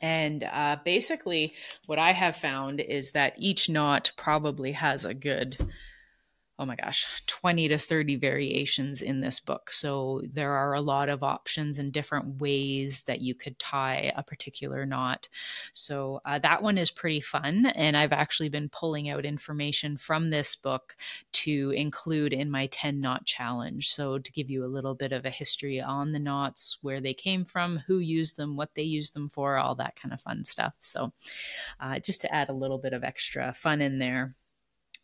And 0.00 0.44
uh, 0.44 0.76
basically, 0.84 1.54
what 1.86 1.98
I 1.98 2.12
have 2.12 2.36
found 2.36 2.80
is 2.80 3.12
that 3.12 3.34
each 3.38 3.68
knot 3.68 4.12
probably 4.16 4.72
has 4.72 5.04
a 5.04 5.14
good 5.14 5.56
oh 6.58 6.66
my 6.66 6.74
gosh, 6.74 7.06
20 7.26 7.68
to 7.68 7.78
30 7.78 8.16
variations 8.16 9.00
in 9.00 9.20
this 9.20 9.38
book. 9.38 9.70
So 9.70 10.22
there 10.28 10.52
are 10.52 10.74
a 10.74 10.80
lot 10.80 11.08
of 11.08 11.22
options 11.22 11.78
and 11.78 11.92
different 11.92 12.40
ways 12.40 13.04
that 13.04 13.20
you 13.20 13.34
could 13.34 13.58
tie 13.60 14.12
a 14.16 14.24
particular 14.24 14.84
knot. 14.84 15.28
So 15.72 16.20
uh, 16.24 16.40
that 16.40 16.62
one 16.62 16.76
is 16.76 16.90
pretty 16.90 17.20
fun. 17.20 17.66
And 17.66 17.96
I've 17.96 18.12
actually 18.12 18.48
been 18.48 18.68
pulling 18.68 19.08
out 19.08 19.24
information 19.24 19.96
from 19.96 20.30
this 20.30 20.56
book 20.56 20.96
to 21.32 21.70
include 21.76 22.32
in 22.32 22.50
my 22.50 22.66
10 22.66 23.00
knot 23.00 23.24
challenge. 23.24 23.94
So 23.94 24.18
to 24.18 24.32
give 24.32 24.50
you 24.50 24.64
a 24.64 24.66
little 24.66 24.94
bit 24.94 25.12
of 25.12 25.24
a 25.24 25.30
history 25.30 25.80
on 25.80 26.12
the 26.12 26.18
knots, 26.18 26.78
where 26.82 27.00
they 27.00 27.14
came 27.14 27.44
from, 27.44 27.78
who 27.86 27.98
used 27.98 28.36
them, 28.36 28.56
what 28.56 28.74
they 28.74 28.82
used 28.82 29.14
them 29.14 29.28
for, 29.28 29.56
all 29.58 29.76
that 29.76 29.94
kind 29.94 30.12
of 30.12 30.20
fun 30.20 30.44
stuff. 30.44 30.74
So 30.80 31.12
uh, 31.78 32.00
just 32.00 32.20
to 32.22 32.34
add 32.34 32.48
a 32.48 32.52
little 32.52 32.78
bit 32.78 32.92
of 32.92 33.04
extra 33.04 33.52
fun 33.52 33.80
in 33.80 33.98
there. 33.98 34.34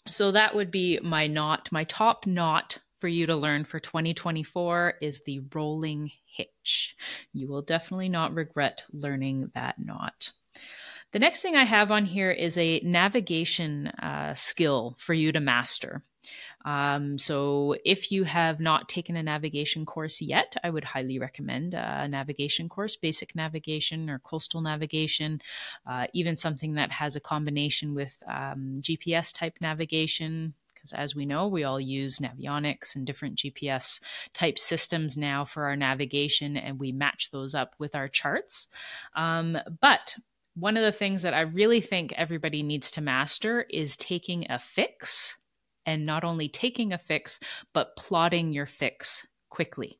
So 0.08 0.32
that 0.32 0.54
would 0.54 0.70
be 0.70 0.98
my 1.02 1.26
knot, 1.26 1.70
my 1.72 1.84
top 1.84 2.26
knot 2.26 2.78
for 3.00 3.08
you 3.08 3.26
to 3.26 3.36
learn 3.36 3.64
for 3.64 3.80
2024 3.80 4.94
is 5.00 5.24
the 5.24 5.42
rolling 5.54 6.10
hitch. 6.26 6.96
You 7.32 7.48
will 7.48 7.62
definitely 7.62 8.08
not 8.08 8.34
regret 8.34 8.84
learning 8.92 9.50
that 9.54 9.76
knot. 9.78 10.32
The 11.12 11.18
next 11.18 11.42
thing 11.42 11.54
I 11.54 11.64
have 11.64 11.90
on 11.90 12.06
here 12.06 12.30
is 12.30 12.58
a 12.58 12.80
navigation 12.80 13.88
uh, 13.88 14.34
skill 14.34 14.96
for 14.98 15.14
you 15.14 15.32
to 15.32 15.40
master. 15.40 16.02
Um, 16.64 17.18
so, 17.18 17.76
if 17.84 18.10
you 18.10 18.24
have 18.24 18.60
not 18.60 18.88
taken 18.88 19.16
a 19.16 19.22
navigation 19.22 19.84
course 19.84 20.22
yet, 20.22 20.56
I 20.64 20.70
would 20.70 20.84
highly 20.84 21.18
recommend 21.18 21.74
a 21.74 22.08
navigation 22.08 22.68
course, 22.68 22.96
basic 22.96 23.34
navigation 23.34 24.08
or 24.08 24.18
coastal 24.20 24.60
navigation, 24.60 25.40
uh, 25.86 26.06
even 26.14 26.36
something 26.36 26.74
that 26.74 26.92
has 26.92 27.16
a 27.16 27.20
combination 27.20 27.94
with 27.94 28.16
um, 28.26 28.76
GPS 28.80 29.34
type 29.34 29.58
navigation, 29.60 30.54
because 30.84 30.92
as 30.92 31.14
we 31.14 31.24
know, 31.24 31.48
we 31.48 31.64
all 31.64 31.80
use 31.80 32.18
Navionics 32.18 32.94
and 32.94 33.06
different 33.06 33.36
GPS 33.36 34.00
type 34.32 34.58
systems 34.58 35.16
now 35.16 35.44
for 35.44 35.64
our 35.64 35.76
navigation, 35.76 36.56
and 36.56 36.78
we 36.78 36.92
match 36.92 37.30
those 37.30 37.54
up 37.54 37.74
with 37.78 37.94
our 37.94 38.08
charts. 38.08 38.68
Um, 39.16 39.56
but 39.80 40.16
one 40.54 40.76
of 40.76 40.82
the 40.84 40.92
things 40.92 41.22
that 41.22 41.34
I 41.34 41.40
really 41.40 41.80
think 41.80 42.12
everybody 42.12 42.62
needs 42.62 42.90
to 42.92 43.00
master 43.00 43.62
is 43.70 43.96
taking 43.96 44.50
a 44.50 44.58
fix 44.58 45.36
and 45.86 46.06
not 46.06 46.24
only 46.24 46.48
taking 46.48 46.92
a 46.92 46.98
fix, 46.98 47.40
but 47.72 47.96
plotting 47.96 48.52
your 48.52 48.66
fix 48.66 49.26
quickly. 49.50 49.98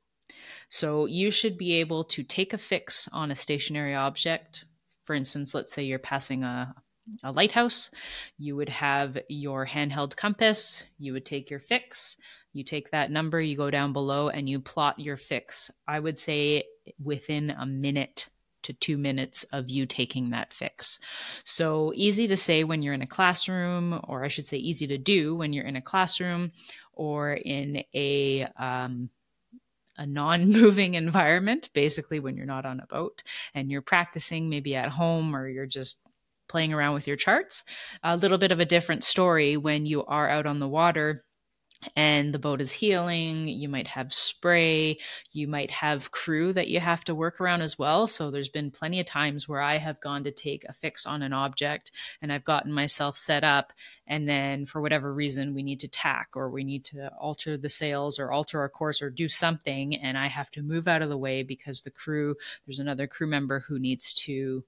So 0.68 1.06
you 1.06 1.30
should 1.30 1.56
be 1.56 1.74
able 1.74 2.04
to 2.04 2.22
take 2.22 2.52
a 2.52 2.58
fix 2.58 3.08
on 3.12 3.30
a 3.30 3.36
stationary 3.36 3.94
object. 3.94 4.64
For 5.04 5.14
instance, 5.14 5.54
let's 5.54 5.72
say 5.72 5.84
you're 5.84 5.98
passing 5.98 6.42
a, 6.42 6.74
a 7.22 7.32
lighthouse, 7.32 7.90
you 8.38 8.56
would 8.56 8.70
have 8.70 9.18
your 9.28 9.66
handheld 9.66 10.16
compass, 10.16 10.82
you 10.98 11.12
would 11.12 11.26
take 11.26 11.50
your 11.50 11.60
fix, 11.60 12.16
you 12.52 12.64
take 12.64 12.90
that 12.90 13.10
number, 13.10 13.40
you 13.40 13.56
go 13.56 13.70
down 13.70 13.92
below, 13.92 14.28
and 14.28 14.48
you 14.48 14.60
plot 14.60 14.98
your 14.98 15.16
fix. 15.16 15.70
I 15.86 16.00
would 16.00 16.18
say 16.18 16.64
within 17.02 17.50
a 17.50 17.66
minute 17.66 18.28
to 18.64 18.73
two 18.73 18.99
minutes 18.99 19.44
of 19.44 19.71
you 19.71 19.87
taking 19.87 20.30
that 20.30 20.52
fix. 20.52 20.99
So 21.44 21.92
easy 21.94 22.26
to 22.28 22.37
say 22.37 22.64
when 22.64 22.83
you're 22.83 22.94
in 22.94 23.02
a 23.02 23.06
classroom, 23.06 24.00
or 24.04 24.25
I 24.25 24.28
should 24.28 24.47
say, 24.47 24.56
easy 24.56 24.87
to 24.88 24.99
do 24.99 25.35
when 25.37 25.52
you're 25.52 25.66
in 25.66 25.76
a 25.76 25.83
classroom 25.83 26.52
or 26.92 27.35
in 27.35 27.83
a 27.94 28.47
um, 28.59 29.11
a 29.97 30.06
non-moving 30.06 30.94
environment 31.04 31.68
basically 31.73 32.21
when 32.21 32.37
you're 32.37 32.47
not 32.47 32.66
on 32.66 32.80
a 32.80 32.87
boat 32.87 33.23
and 33.54 33.71
you're 33.71 33.83
practicing 33.83 34.49
maybe 34.49 34.75
at 34.75 34.88
home 34.88 35.35
or 35.35 35.49
you're 35.49 35.66
just 35.66 36.02
playing 36.49 36.73
around 36.73 36.94
with 36.94 37.06
your 37.06 37.16
charts 37.16 37.64
a 38.02 38.16
little 38.16 38.38
bit 38.38 38.52
of 38.52 38.61
a 38.61 38.64
different 38.64 39.04
story 39.04 39.56
when 39.56 39.87
you 39.87 40.04
are 40.04 40.28
out 40.28 40.47
on 40.47 40.59
the 40.59 40.68
water 40.68 41.25
and 41.96 42.32
the 42.32 42.38
boat 42.38 42.60
is 42.60 42.72
heeling. 42.72 43.48
You 43.48 43.68
might 43.68 43.88
have 43.88 44.12
spray. 44.12 44.98
You 45.32 45.48
might 45.48 45.70
have 45.70 46.10
crew 46.10 46.52
that 46.52 46.68
you 46.68 46.80
have 46.80 47.04
to 47.04 47.14
work 47.14 47.40
around 47.40 47.62
as 47.62 47.78
well. 47.78 48.06
So 48.06 48.30
there's 48.30 48.48
been 48.48 48.70
plenty 48.70 49.00
of 49.00 49.06
times 49.06 49.48
where 49.48 49.60
I 49.60 49.78
have 49.78 50.00
gone 50.00 50.24
to 50.24 50.30
take 50.30 50.64
a 50.64 50.72
fix 50.72 51.06
on 51.06 51.22
an 51.22 51.32
object 51.32 51.90
and 52.20 52.32
I've 52.32 52.44
gotten 52.44 52.72
myself 52.72 53.16
set 53.16 53.44
up. 53.44 53.72
And 54.06 54.28
then 54.28 54.66
for 54.66 54.80
whatever 54.80 55.14
reason, 55.14 55.54
we 55.54 55.62
need 55.62 55.80
to 55.80 55.88
tack 55.88 56.30
or 56.34 56.50
we 56.50 56.64
need 56.64 56.84
to 56.86 57.08
alter 57.14 57.56
the 57.56 57.70
sails 57.70 58.18
or 58.18 58.32
alter 58.32 58.60
our 58.60 58.68
course 58.68 59.00
or 59.00 59.10
do 59.10 59.28
something. 59.28 59.96
And 59.96 60.18
I 60.18 60.26
have 60.26 60.50
to 60.52 60.62
move 60.62 60.88
out 60.88 61.02
of 61.02 61.08
the 61.08 61.18
way 61.18 61.42
because 61.42 61.82
the 61.82 61.90
crew, 61.90 62.36
there's 62.66 62.78
another 62.78 63.06
crew 63.06 63.26
member 63.26 63.60
who 63.60 63.78
needs 63.78 64.12
to 64.14 64.64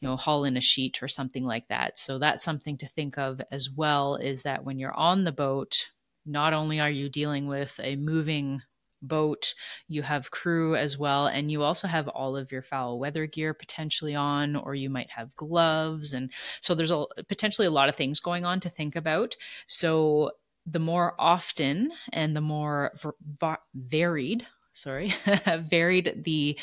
you 0.00 0.10
know 0.10 0.16
haul 0.16 0.44
in 0.44 0.56
a 0.56 0.60
sheet 0.60 1.02
or 1.02 1.08
something 1.08 1.44
like 1.44 1.68
that 1.68 1.96
so 1.96 2.18
that's 2.18 2.42
something 2.42 2.76
to 2.76 2.86
think 2.86 3.16
of 3.16 3.40
as 3.50 3.70
well 3.70 4.16
is 4.16 4.42
that 4.42 4.64
when 4.64 4.78
you're 4.78 4.92
on 4.92 5.24
the 5.24 5.32
boat 5.32 5.92
not 6.26 6.52
only 6.52 6.80
are 6.80 6.90
you 6.90 7.08
dealing 7.08 7.46
with 7.46 7.78
a 7.82 7.96
moving 7.96 8.62
boat, 9.02 9.54
you 9.86 10.02
have 10.02 10.30
crew 10.30 10.76
as 10.76 10.98
well, 10.98 11.26
and 11.26 11.50
you 11.50 11.62
also 11.62 11.86
have 11.86 12.08
all 12.08 12.36
of 12.36 12.50
your 12.50 12.62
foul 12.62 12.98
weather 12.98 13.26
gear 13.26 13.52
potentially 13.52 14.14
on, 14.14 14.56
or 14.56 14.74
you 14.74 14.88
might 14.88 15.10
have 15.10 15.36
gloves. 15.36 16.14
And 16.14 16.30
so 16.60 16.74
there's 16.74 16.90
a, 16.90 17.04
potentially 17.28 17.66
a 17.66 17.70
lot 17.70 17.88
of 17.88 17.94
things 17.94 18.20
going 18.20 18.44
on 18.44 18.60
to 18.60 18.70
think 18.70 18.96
about. 18.96 19.36
So 19.66 20.32
the 20.66 20.78
more 20.78 21.14
often 21.18 21.92
and 22.12 22.34
the 22.34 22.40
more 22.40 22.94
varied 23.74 24.46
sorry, 24.74 25.14
varied 25.60 26.22
the 26.24 26.58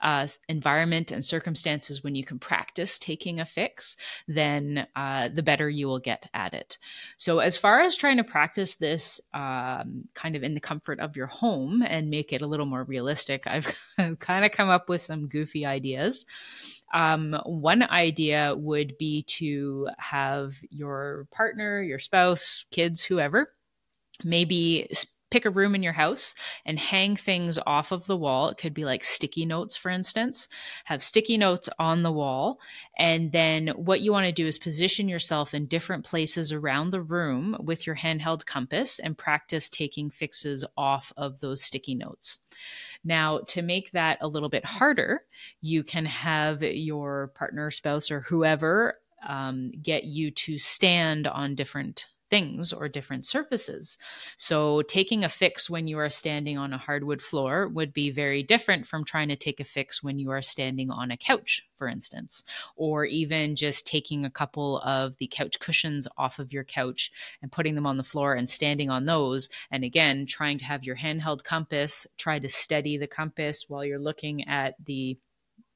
uh, 0.00 0.26
environment 0.48 1.10
and 1.10 1.24
circumstances 1.24 2.02
when 2.02 2.14
you 2.14 2.24
can 2.24 2.38
practice 2.38 2.98
taking 2.98 3.40
a 3.40 3.46
fix, 3.46 3.96
then 4.28 4.86
uh, 4.94 5.28
the 5.34 5.42
better 5.42 5.68
you 5.68 5.86
will 5.86 5.98
get 5.98 6.28
at 6.32 6.54
it. 6.54 6.78
So, 7.18 7.40
as 7.40 7.56
far 7.56 7.80
as 7.80 7.96
trying 7.96 8.16
to 8.18 8.24
practice 8.24 8.76
this 8.76 9.20
um, 9.34 10.08
kind 10.14 10.36
of 10.36 10.42
in 10.42 10.54
the 10.54 10.60
comfort 10.60 11.00
of 11.00 11.16
your 11.16 11.26
home 11.26 11.82
and 11.82 12.08
make 12.08 12.32
it 12.32 12.42
a 12.42 12.46
little 12.46 12.66
more 12.66 12.84
realistic, 12.84 13.46
I've 13.46 13.74
kind 14.18 14.44
of 14.44 14.52
come 14.52 14.68
up 14.68 14.88
with 14.88 15.00
some 15.00 15.28
goofy 15.28 15.66
ideas. 15.66 16.24
Um, 16.94 17.36
one 17.44 17.82
idea 17.82 18.54
would 18.56 18.96
be 18.96 19.22
to 19.24 19.88
have 19.98 20.54
your 20.70 21.26
partner, 21.32 21.82
your 21.82 21.98
spouse, 21.98 22.64
kids, 22.70 23.02
whoever, 23.02 23.52
maybe 24.24 24.86
pick 25.36 25.44
a 25.44 25.50
room 25.50 25.74
in 25.74 25.82
your 25.82 25.92
house 25.92 26.34
and 26.64 26.78
hang 26.78 27.14
things 27.14 27.58
off 27.66 27.92
of 27.92 28.06
the 28.06 28.16
wall. 28.16 28.48
It 28.48 28.56
could 28.56 28.72
be 28.72 28.86
like 28.86 29.04
sticky 29.04 29.44
notes, 29.44 29.76
for 29.76 29.90
instance. 29.90 30.48
Have 30.86 31.02
sticky 31.02 31.36
notes 31.36 31.68
on 31.78 32.02
the 32.02 32.10
wall. 32.10 32.58
And 32.98 33.32
then 33.32 33.68
what 33.76 34.00
you 34.00 34.12
want 34.12 34.24
to 34.24 34.32
do 34.32 34.46
is 34.46 34.58
position 34.58 35.10
yourself 35.10 35.52
in 35.52 35.66
different 35.66 36.06
places 36.06 36.52
around 36.52 36.88
the 36.88 37.02
room 37.02 37.54
with 37.60 37.86
your 37.86 37.96
handheld 37.96 38.46
compass 38.46 38.98
and 38.98 39.18
practice 39.18 39.68
taking 39.68 40.08
fixes 40.08 40.64
off 40.74 41.12
of 41.18 41.40
those 41.40 41.62
sticky 41.62 41.96
notes. 41.96 42.38
Now, 43.04 43.40
to 43.48 43.60
make 43.60 43.90
that 43.90 44.16
a 44.22 44.28
little 44.28 44.48
bit 44.48 44.64
harder, 44.64 45.20
you 45.60 45.84
can 45.84 46.06
have 46.06 46.62
your 46.62 47.30
partner, 47.34 47.70
spouse, 47.70 48.10
or 48.10 48.20
whoever 48.22 49.00
um, 49.28 49.70
get 49.82 50.04
you 50.04 50.30
to 50.30 50.56
stand 50.56 51.26
on 51.26 51.54
different 51.54 52.06
things 52.30 52.72
or 52.72 52.88
different 52.88 53.26
surfaces. 53.26 53.98
So, 54.36 54.82
taking 54.82 55.24
a 55.24 55.28
fix 55.28 55.70
when 55.70 55.88
you 55.88 55.98
are 55.98 56.10
standing 56.10 56.58
on 56.58 56.72
a 56.72 56.78
hardwood 56.78 57.22
floor 57.22 57.68
would 57.68 57.92
be 57.92 58.10
very 58.10 58.42
different 58.42 58.86
from 58.86 59.04
trying 59.04 59.28
to 59.28 59.36
take 59.36 59.60
a 59.60 59.64
fix 59.64 60.02
when 60.02 60.18
you 60.18 60.30
are 60.30 60.42
standing 60.42 60.90
on 60.90 61.10
a 61.10 61.16
couch, 61.16 61.68
for 61.76 61.88
instance, 61.88 62.42
or 62.76 63.04
even 63.04 63.56
just 63.56 63.86
taking 63.86 64.24
a 64.24 64.30
couple 64.30 64.80
of 64.80 65.16
the 65.18 65.28
couch 65.30 65.58
cushions 65.60 66.08
off 66.18 66.38
of 66.38 66.52
your 66.52 66.64
couch 66.64 67.10
and 67.42 67.52
putting 67.52 67.74
them 67.74 67.86
on 67.86 67.96
the 67.96 68.02
floor 68.02 68.34
and 68.34 68.48
standing 68.48 68.90
on 68.90 69.06
those. 69.06 69.48
And 69.70 69.84
again, 69.84 70.26
trying 70.26 70.58
to 70.58 70.64
have 70.64 70.84
your 70.84 70.96
handheld 70.96 71.44
compass, 71.44 72.06
try 72.16 72.38
to 72.38 72.48
steady 72.48 72.96
the 72.96 73.06
compass 73.06 73.66
while 73.68 73.84
you're 73.84 73.98
looking 73.98 74.48
at 74.48 74.74
the 74.84 75.18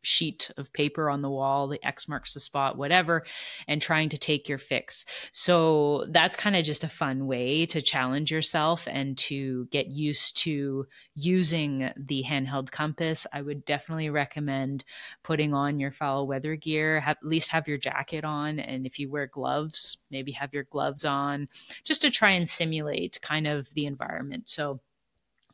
sheet 0.02 0.50
of 0.56 0.72
paper 0.72 1.10
on 1.10 1.22
the 1.22 1.30
wall, 1.30 1.68
the 1.68 1.84
X 1.84 2.08
marks 2.08 2.34
the 2.34 2.40
spot, 2.40 2.76
whatever, 2.76 3.24
and 3.68 3.80
trying 3.80 4.08
to 4.08 4.18
take 4.18 4.48
your 4.48 4.58
fix. 4.58 5.04
So 5.32 6.06
that's 6.08 6.36
kind 6.36 6.56
of 6.56 6.64
just 6.64 6.84
a 6.84 6.88
fun 6.88 7.26
way 7.26 7.66
to 7.66 7.82
challenge 7.82 8.30
yourself 8.30 8.88
and 8.90 9.16
to 9.18 9.66
get 9.70 9.88
used 9.88 10.36
to 10.38 10.86
using 11.14 11.90
the 11.96 12.24
handheld 12.26 12.70
compass. 12.70 13.26
I 13.32 13.42
would 13.42 13.64
definitely 13.64 14.10
recommend 14.10 14.84
putting 15.22 15.54
on 15.54 15.80
your 15.80 15.90
foul 15.90 16.26
weather 16.26 16.56
gear, 16.56 17.00
have, 17.00 17.18
at 17.22 17.28
least 17.28 17.50
have 17.50 17.68
your 17.68 17.78
jacket 17.78 18.24
on. 18.24 18.58
And 18.58 18.86
if 18.86 18.98
you 18.98 19.10
wear 19.10 19.26
gloves, 19.26 19.98
maybe 20.10 20.32
have 20.32 20.54
your 20.54 20.64
gloves 20.64 21.04
on 21.04 21.48
just 21.84 22.02
to 22.02 22.10
try 22.10 22.30
and 22.30 22.48
simulate 22.48 23.20
kind 23.22 23.46
of 23.46 23.72
the 23.74 23.86
environment. 23.86 24.48
So 24.48 24.80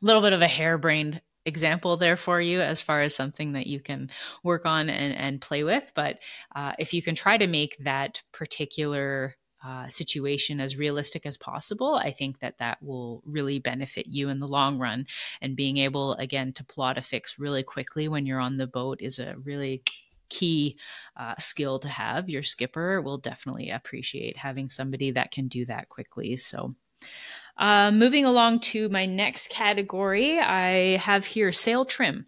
a 0.01 0.05
little 0.05 0.21
bit 0.21 0.33
of 0.33 0.41
a 0.41 0.47
harebrained 0.47 1.21
example 1.47 1.97
there 1.97 2.17
for 2.17 2.39
you 2.41 2.61
as 2.61 2.81
far 2.81 3.01
as 3.01 3.15
something 3.15 3.53
that 3.53 3.65
you 3.65 3.79
can 3.79 4.09
work 4.43 4.65
on 4.65 4.89
and, 4.89 5.15
and 5.15 5.41
play 5.41 5.63
with. 5.63 5.91
But 5.95 6.19
uh, 6.55 6.73
if 6.77 6.93
you 6.93 7.01
can 7.01 7.15
try 7.15 7.37
to 7.37 7.47
make 7.47 7.77
that 7.79 8.21
particular 8.33 9.35
uh, 9.65 9.87
situation 9.87 10.59
as 10.59 10.77
realistic 10.77 11.25
as 11.25 11.37
possible, 11.37 11.95
I 11.95 12.11
think 12.11 12.39
that 12.39 12.59
that 12.59 12.77
will 12.83 13.23
really 13.25 13.59
benefit 13.59 14.05
you 14.07 14.29
in 14.29 14.39
the 14.39 14.47
long 14.47 14.77
run. 14.77 15.07
And 15.41 15.55
being 15.55 15.77
able, 15.77 16.13
again, 16.13 16.53
to 16.53 16.63
plot 16.63 16.97
a 16.97 17.01
fix 17.01 17.39
really 17.39 17.63
quickly 17.63 18.07
when 18.07 18.25
you're 18.25 18.39
on 18.39 18.57
the 18.57 18.67
boat 18.67 19.01
is 19.01 19.17
a 19.17 19.35
really 19.43 19.83
key 20.29 20.77
uh, 21.15 21.35
skill 21.39 21.79
to 21.79 21.87
have. 21.87 22.29
Your 22.29 22.43
skipper 22.43 23.01
will 23.01 23.17
definitely 23.17 23.69
appreciate 23.69 24.37
having 24.37 24.69
somebody 24.69 25.11
that 25.11 25.31
can 25.31 25.47
do 25.47 25.65
that 25.65 25.89
quickly. 25.89 26.35
So, 26.37 26.75
uh, 27.57 27.91
moving 27.91 28.25
along 28.25 28.59
to 28.59 28.89
my 28.89 29.05
next 29.05 29.49
category, 29.49 30.39
I 30.39 30.97
have 30.97 31.25
here 31.25 31.51
sail 31.51 31.85
trim. 31.85 32.27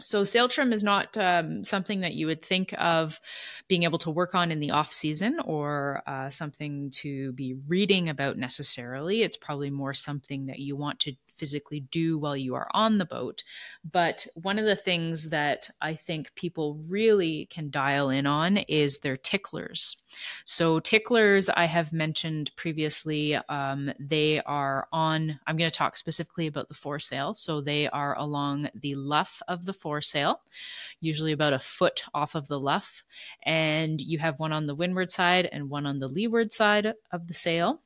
So, 0.00 0.22
sail 0.22 0.48
trim 0.48 0.72
is 0.72 0.84
not 0.84 1.16
um, 1.16 1.64
something 1.64 2.00
that 2.00 2.14
you 2.14 2.26
would 2.28 2.42
think 2.42 2.72
of 2.78 3.20
being 3.66 3.82
able 3.82 3.98
to 3.98 4.10
work 4.10 4.34
on 4.34 4.52
in 4.52 4.60
the 4.60 4.70
off 4.70 4.92
season 4.92 5.40
or 5.44 6.02
uh, 6.06 6.30
something 6.30 6.90
to 6.96 7.32
be 7.32 7.56
reading 7.66 8.08
about 8.08 8.38
necessarily. 8.38 9.22
It's 9.22 9.36
probably 9.36 9.70
more 9.70 9.92
something 9.92 10.46
that 10.46 10.60
you 10.60 10.76
want 10.76 11.00
to 11.00 11.14
physically 11.38 11.80
do 11.80 12.18
while 12.18 12.36
you 12.36 12.54
are 12.54 12.68
on 12.72 12.98
the 12.98 13.04
boat. 13.04 13.44
But 13.90 14.26
one 14.34 14.58
of 14.58 14.66
the 14.66 14.76
things 14.76 15.30
that 15.30 15.70
I 15.80 15.94
think 15.94 16.34
people 16.34 16.78
really 16.88 17.46
can 17.46 17.70
dial 17.70 18.10
in 18.10 18.26
on 18.26 18.58
is 18.58 18.98
their 18.98 19.16
ticklers. 19.16 19.96
So, 20.44 20.80
ticklers, 20.80 21.48
I 21.48 21.66
have 21.66 21.92
mentioned 21.92 22.50
previously, 22.56 23.36
um, 23.48 23.92
they 23.98 24.40
are 24.42 24.88
on, 24.92 25.38
I'm 25.46 25.56
going 25.56 25.70
to 25.70 25.76
talk 25.76 25.96
specifically 25.96 26.46
about 26.46 26.68
the 26.68 26.74
foresail. 26.74 27.34
So, 27.34 27.60
they 27.60 27.88
are 27.88 28.16
along 28.18 28.68
the 28.74 28.94
luff 28.94 29.40
of 29.48 29.64
the 29.64 29.72
foresail, 29.72 30.40
usually 31.00 31.32
about 31.32 31.52
a 31.52 31.58
foot 31.58 32.04
off 32.14 32.34
of 32.34 32.48
the 32.48 32.58
luff. 32.58 33.04
And 33.44 34.00
you 34.00 34.18
have 34.18 34.38
one 34.38 34.52
on 34.52 34.66
the 34.66 34.74
windward 34.74 35.10
side 35.10 35.48
and 35.52 35.70
one 35.70 35.86
on 35.86 35.98
the 35.98 36.08
leeward 36.08 36.52
side 36.52 36.94
of 37.12 37.26
the 37.28 37.34
sail 37.34 37.80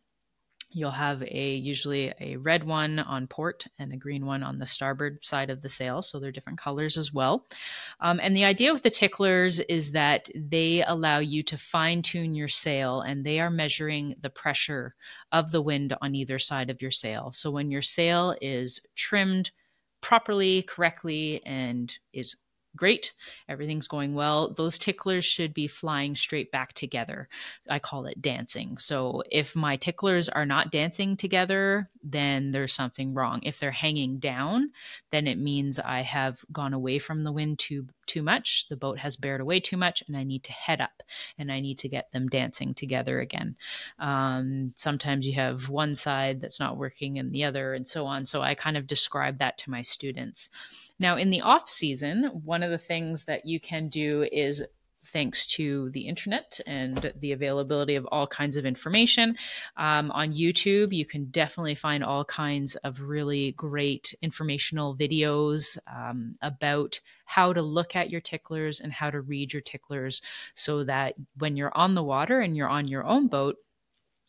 you'll 0.73 0.91
have 0.91 1.23
a 1.23 1.55
usually 1.55 2.13
a 2.21 2.37
red 2.37 2.65
one 2.65 2.99
on 2.99 3.27
port 3.27 3.67
and 3.79 3.93
a 3.93 3.97
green 3.97 4.27
one 4.27 4.43
on 4.43 4.59
the 4.59 4.67
starboard 4.67 5.25
side 5.25 5.51
of 5.51 5.63
the 5.63 5.69
sail 5.69 6.03
so 6.03 6.19
they're 6.19 6.33
different 6.33 6.59
colors 6.59 6.97
as 6.97 7.13
well. 7.13 7.47
Um, 8.01 8.21
and 8.23 8.37
the 8.37 8.45
idea 8.45 8.73
with 8.73 8.83
the 8.83 8.91
ticklers 8.91 9.61
is 9.61 9.93
that 9.93 10.29
they 10.35 10.83
allow 10.83 11.19
you 11.19 11.43
to 11.45 11.59
fine 11.59 12.03
tune 12.03 12.35
your 12.35 12.49
sail 12.49 13.01
and 13.01 13.25
they 13.25 13.41
are 13.41 13.51
measuring 13.51 14.15
the 14.21 14.31
pressure 14.31 14.95
of 15.31 15.51
the 15.53 15.63
wind 15.63 15.95
on 16.01 16.15
either 16.15 16.39
side 16.39 16.71
of 16.71 16.83
your 16.83 16.91
sail. 16.91 17.33
So 17.33 17.51
when 17.51 17.71
your 17.71 17.83
sail 17.83 18.35
is 18.41 18.81
trimmed 18.97 19.51
properly 20.01 20.63
correctly 20.63 21.41
and 21.47 21.97
is 22.13 22.37
great, 22.77 23.13
everything's 23.49 23.89
going 23.89 24.15
well, 24.15 24.53
those 24.53 24.79
ticklers 24.79 25.25
should 25.25 25.53
be 25.53 25.67
flying 25.67 26.15
straight 26.15 26.51
back 26.51 26.73
together. 26.73 27.29
I 27.69 27.79
call 27.79 28.07
it 28.07 28.23
dancing. 28.23 28.79
So 28.79 29.23
if 29.31 29.55
my 29.55 29.77
ticklers 29.77 30.29
are 30.29 30.47
not 30.47 30.71
dancing 30.71 31.17
together, 31.17 31.91
then 32.03 32.51
there's 32.51 32.73
something 32.73 33.15
wrong. 33.15 33.41
If 33.43 33.59
they're 33.59 33.71
hanging 33.71 34.19
down, 34.19 34.71
then 35.11 35.27
it 35.27 35.39
means 35.39 35.79
I 35.79 36.01
have 36.03 36.45
gone 36.53 36.73
away 36.73 36.99
from 36.99 37.25
the 37.25 37.33
wind 37.33 37.59
too 37.59 37.87
too 38.07 38.23
much, 38.23 38.69
the 38.69 38.77
boat 38.77 38.99
has 38.99 39.17
bared 39.17 39.41
away 39.41 39.61
too 39.61 39.77
much, 39.77 40.03
and 40.07 40.17
I 40.17 40.25
need 40.25 40.45
to 40.45 40.53
head 40.53 40.81
up 40.81 41.03
and 41.39 41.51
I 41.51 41.61
need 41.61 41.79
to 41.81 41.89
get 41.89 42.13
them 42.13 42.29
dancing 42.29 42.75
together 42.75 43.21
again. 43.21 43.57
Um, 43.99 44.73
sometimes 44.77 45.27
you 45.27 45.35
have 45.35 45.69
one 45.69 45.95
side 45.95 46.41
that's 46.41 46.61
not 46.61 46.77
working 46.77 47.19
and 47.19 47.33
the 47.33 47.45
other, 47.45 47.75
and 47.75 47.87
so 47.87 48.07
on. 48.07 48.27
So 48.27 48.43
I 48.43 48.55
kind 48.55 48.77
of 48.77 48.87
describe 48.87 49.39
that 49.39 49.59
to 49.59 49.71
my 49.71 49.83
students. 49.83 50.49
Now, 50.99 51.17
in 51.17 51.31
the 51.31 51.41
off 51.41 51.69
season, 51.69 52.25
one 52.45 52.63
of 52.63 52.71
the 52.71 52.79
things 52.79 53.25
that 53.25 53.47
you 53.47 53.61
can 53.61 53.89
do 53.89 54.27
is 54.31 54.63
thanks 55.07 55.47
to 55.47 55.91
the 55.91 56.03
internet 56.03 56.61
and 56.67 57.13
the 57.21 57.33
availability 57.33 57.97
of 57.97 58.07
all 58.07 58.27
kinds 58.27 58.57
of 58.57 58.65
information. 58.65 59.37
Um, 59.77 60.11
on 60.13 60.33
YouTube, 60.33 60.93
you 60.93 61.05
can 61.05 61.27
definitely 61.27 61.75
find 61.75 62.05
all 62.05 62.25
kinds 62.25 62.77
of 62.77 63.01
really 63.01 63.53
great 63.53 64.15
informational 64.23 64.97
videos 64.97 65.79
um, 65.93 66.37
about 66.41 67.01
how 67.25 67.53
to 67.53 67.63
look 67.63 67.97
at 67.97 68.11
your 68.11 68.21
ticklers 68.21 68.81
and 68.81 68.93
how 68.93 69.11
to 69.11 69.21
read 69.21 69.53
your 69.53 69.63
ticklers 69.63 70.23
so 70.55 70.85
that 70.85 71.15
when 71.39 71.57
you're 71.57 71.77
on 71.77 71.95
the 71.95 72.03
water 72.03 72.41
and 72.41 72.57
you're 72.57 72.69
on 72.69 72.87
your 72.87 73.05
own 73.05 73.27
boat, 73.27 73.57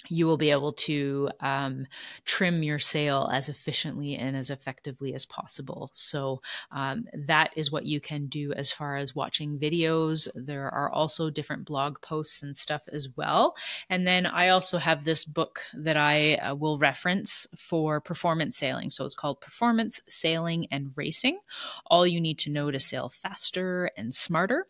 you 0.10 0.26
will 0.26 0.38
be 0.38 0.52
able 0.52 0.74
to 0.74 1.30
um, 1.40 1.88
trim 2.26 2.64
your 2.64 2.80
sail 2.80 3.30
as 3.32 3.50
efficiently 3.50 4.16
and 4.16 4.36
as 4.36 4.50
effectively 4.50 5.14
as 5.14 5.26
possible. 5.26 5.92
So, 5.94 6.42
um, 6.72 7.06
that 7.14 7.52
is 7.56 7.72
what 7.72 7.86
you 7.86 8.00
can 8.00 8.28
do 8.28 8.54
as 8.54 8.72
far 8.72 8.96
as 8.96 9.16
watching 9.16 9.60
videos. 9.60 10.28
There 10.36 10.70
are 10.70 10.90
also 10.90 11.30
different 11.30 11.66
blog 11.66 12.02
posts 12.02 12.44
and 12.44 12.56
stuff 12.56 12.84
as 12.92 13.10
well. 13.16 13.56
And 13.90 14.06
then 14.06 14.26
I 14.26 14.50
also 14.50 14.78
have 14.78 15.04
this 15.04 15.26
book 15.26 15.62
that 15.74 15.98
I 15.98 16.36
uh, 16.36 16.56
will 16.56 16.78
reference 16.78 17.48
for 17.58 18.02
performance 18.02 18.58
sailing. 18.58 18.90
So, 18.90 19.06
it's 19.06 19.16
called 19.16 19.42
Performance 19.42 20.02
Sailing 20.08 20.68
and 20.72 20.92
Racing 20.96 21.40
All 21.88 22.06
You 22.06 22.20
Need 22.20 22.40
to 22.40 22.50
Know 22.50 22.72
to 22.72 22.80
Sail 22.80 23.10
Faster 23.10 23.90
and 23.98 24.14
Smarter. 24.14 24.68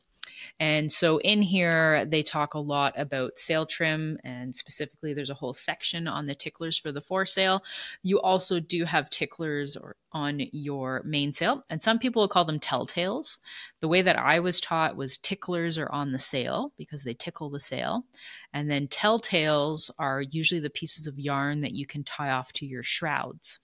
And 0.59 0.91
so 0.91 1.17
in 1.17 1.41
here, 1.41 2.05
they 2.05 2.23
talk 2.23 2.53
a 2.53 2.59
lot 2.59 2.93
about 2.95 3.37
sail 3.37 3.65
trim, 3.65 4.17
and 4.23 4.55
specifically, 4.55 5.13
there's 5.13 5.31
a 5.31 5.35
whole 5.35 5.53
section 5.53 6.07
on 6.07 6.25
the 6.25 6.35
ticklers 6.35 6.77
for 6.77 6.91
the 6.91 7.01
foresail. 7.01 7.63
You 8.03 8.21
also 8.21 8.59
do 8.59 8.85
have 8.85 9.09
ticklers 9.09 9.75
or 9.75 9.95
on 10.11 10.41
your 10.51 11.01
mainsail, 11.05 11.63
and 11.69 11.81
some 11.81 11.97
people 11.97 12.21
will 12.21 12.27
call 12.27 12.45
them 12.45 12.59
telltales. 12.59 13.39
The 13.81 13.87
way 13.87 14.03
that 14.03 14.17
I 14.17 14.39
was 14.39 14.61
taught 14.61 14.95
was 14.95 15.17
ticklers 15.17 15.79
are 15.79 15.91
on 15.91 16.11
the 16.11 16.19
sail 16.19 16.71
because 16.77 17.03
they 17.03 17.15
tickle 17.15 17.49
the 17.49 17.59
sail, 17.59 18.05
and 18.53 18.69
then 18.69 18.87
telltales 18.87 19.89
are 19.97 20.21
usually 20.21 20.61
the 20.61 20.69
pieces 20.69 21.07
of 21.07 21.19
yarn 21.19 21.61
that 21.61 21.73
you 21.73 21.87
can 21.87 22.03
tie 22.03 22.29
off 22.29 22.53
to 22.53 22.65
your 22.65 22.83
shrouds. 22.83 23.59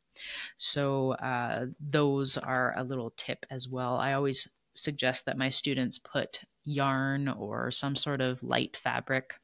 So 0.58 1.12
uh, 1.14 1.68
those 1.80 2.38
are 2.38 2.74
a 2.76 2.84
little 2.84 3.14
tip 3.16 3.46
as 3.50 3.70
well. 3.70 3.98
I 3.98 4.14
always 4.14 4.50
suggest 4.74 5.26
that 5.26 5.38
my 5.38 5.50
students 5.50 5.98
put 5.98 6.42
yarn 6.66 7.28
or 7.28 7.72
some 7.72 7.96
sort 7.96 8.22
of 8.22 8.44
light 8.44 8.78
fabric 8.78 9.36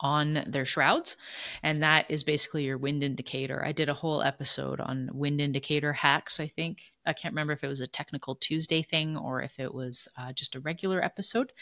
on 0.00 0.44
their 0.46 0.64
shrouds. 0.64 1.16
And 1.62 1.82
that 1.82 2.10
is 2.10 2.22
basically 2.22 2.64
your 2.64 2.78
wind 2.78 3.02
indicator. 3.02 3.64
I 3.64 3.72
did 3.72 3.88
a 3.88 3.94
whole 3.94 4.22
episode 4.22 4.80
on 4.80 5.10
wind 5.12 5.40
indicator 5.40 5.92
hacks, 5.92 6.38
I 6.40 6.48
think, 6.48 6.82
I 7.06 7.12
can't 7.12 7.32
remember 7.32 7.52
if 7.52 7.64
it 7.64 7.68
was 7.68 7.80
a 7.80 7.86
technical 7.86 8.34
Tuesday 8.34 8.82
thing 8.82 9.16
or 9.16 9.42
if 9.42 9.58
it 9.58 9.72
was 9.72 10.08
uh, 10.18 10.32
just 10.32 10.54
a 10.54 10.60
regular 10.60 11.02
episode, 11.02 11.52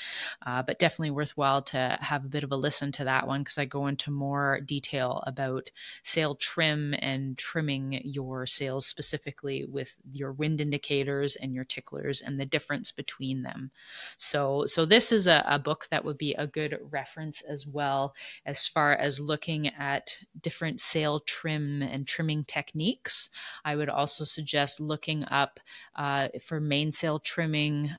uh, 0.46 0.62
but 0.62 0.78
definitely 0.78 1.10
worthwhile 1.10 1.62
to 1.62 1.98
have 2.00 2.24
a 2.24 2.28
bit 2.28 2.44
of 2.44 2.52
a 2.52 2.56
listen 2.56 2.92
to 2.92 3.04
that 3.04 3.26
one 3.26 3.42
because 3.42 3.58
I 3.58 3.64
go 3.64 3.86
into 3.86 4.10
more 4.10 4.60
detail 4.60 5.22
about 5.26 5.70
sail 6.02 6.34
trim 6.34 6.94
and 6.98 7.36
trimming 7.38 8.00
your 8.04 8.46
sails 8.46 8.86
specifically 8.86 9.64
with 9.64 9.98
your 10.12 10.32
wind 10.32 10.60
indicators 10.60 11.36
and 11.36 11.54
your 11.54 11.64
ticklers 11.64 12.20
and 12.20 12.38
the 12.38 12.46
difference 12.46 12.90
between 12.90 13.42
them. 13.42 13.70
So, 14.16 14.66
so 14.66 14.84
this 14.84 15.12
is 15.12 15.26
a, 15.26 15.44
a 15.46 15.58
book 15.58 15.86
that 15.90 16.04
would 16.04 16.18
be 16.18 16.34
a 16.34 16.46
good 16.46 16.78
reference 16.90 17.40
as 17.42 17.66
well 17.66 18.14
as 18.46 18.66
far 18.66 18.92
as 18.92 19.20
looking 19.20 19.68
at 19.68 20.18
different 20.40 20.80
sail 20.80 21.20
trim 21.20 21.82
and 21.82 22.06
trimming 22.06 22.44
techniques. 22.44 23.28
I 23.64 23.76
would 23.76 23.88
also 23.88 24.24
suggest 24.24 24.80
looking 24.80 25.24
up 25.34 25.60
uh, 25.96 26.28
for 26.40 26.60
mainsail 26.60 27.18
trimming 27.18 27.90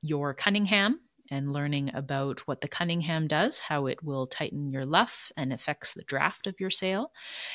your 0.00 0.32
Cunningham 0.32 1.00
and 1.30 1.52
learning 1.52 1.90
about 1.94 2.40
what 2.46 2.60
the 2.60 2.68
Cunningham 2.68 3.26
does, 3.26 3.58
how 3.58 3.86
it 3.86 4.02
will 4.04 4.26
tighten 4.26 4.70
your 4.70 4.84
luff 4.84 5.32
and 5.36 5.52
affects 5.52 5.94
the 5.94 6.02
draft 6.02 6.46
of 6.46 6.60
your 6.60 6.70
sail. 6.70 7.12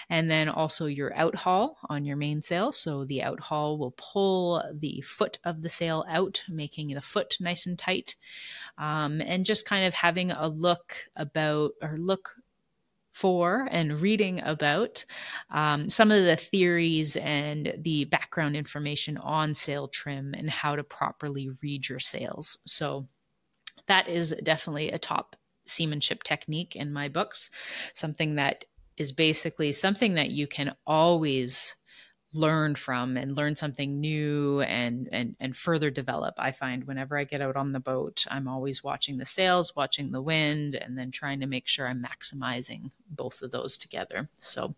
And 0.09 0.29
then 0.29 0.49
also 0.49 0.87
your 0.87 1.11
outhaul 1.11 1.75
on 1.87 2.03
your 2.03 2.17
mainsail. 2.17 2.71
So 2.71 3.05
the 3.05 3.19
outhaul 3.19 3.77
will 3.77 3.93
pull 3.97 4.63
the 4.73 5.01
foot 5.01 5.39
of 5.43 5.61
the 5.61 5.69
sail 5.69 6.03
out, 6.09 6.43
making 6.49 6.89
the 6.89 7.01
foot 7.01 7.37
nice 7.39 7.65
and 7.65 7.77
tight. 7.77 8.15
Um, 8.77 9.21
and 9.21 9.45
just 9.45 9.67
kind 9.67 9.85
of 9.85 9.93
having 9.93 10.31
a 10.31 10.47
look 10.47 10.95
about 11.15 11.71
or 11.81 11.97
look 11.97 12.35
for 13.19 13.67
and 13.69 14.01
reading 14.01 14.41
about 14.43 15.03
um, 15.51 15.89
some 15.89 16.09
of 16.09 16.23
the 16.23 16.37
theories 16.37 17.17
and 17.17 17.73
the 17.79 18.05
background 18.05 18.55
information 18.55 19.17
on 19.17 19.53
sail 19.53 19.89
trim 19.89 20.33
and 20.33 20.49
how 20.49 20.73
to 20.73 20.85
properly 20.85 21.49
read 21.61 21.89
your 21.89 21.99
sails. 21.99 22.59
So 22.65 23.09
that 23.87 24.07
is 24.07 24.33
definitely 24.43 24.91
a 24.91 24.97
top 24.97 25.35
seamanship 25.65 26.23
technique 26.23 26.77
in 26.77 26.93
my 26.93 27.09
books, 27.09 27.49
something 27.93 28.35
that 28.35 28.63
is 28.95 29.11
basically 29.11 29.73
something 29.73 30.13
that 30.13 30.31
you 30.31 30.47
can 30.47 30.73
always 30.87 31.75
learn 32.33 32.75
from 32.75 33.17
and 33.17 33.35
learn 33.35 33.55
something 33.55 33.99
new 33.99 34.61
and 34.61 35.09
and 35.11 35.35
and 35.39 35.57
further 35.57 35.89
develop 35.89 36.35
i 36.37 36.51
find 36.51 36.83
whenever 36.83 37.17
i 37.17 37.23
get 37.23 37.41
out 37.41 37.55
on 37.55 37.71
the 37.71 37.79
boat 37.79 38.23
i'm 38.29 38.47
always 38.47 38.83
watching 38.83 39.17
the 39.17 39.25
sails 39.25 39.75
watching 39.75 40.11
the 40.11 40.21
wind 40.21 40.75
and 40.75 40.95
then 40.95 41.09
trying 41.09 41.39
to 41.39 41.47
make 41.47 41.67
sure 41.67 41.87
i'm 41.87 42.03
maximizing 42.03 42.91
both 43.09 43.41
of 43.41 43.51
those 43.51 43.77
together. 43.77 44.29
So 44.39 44.75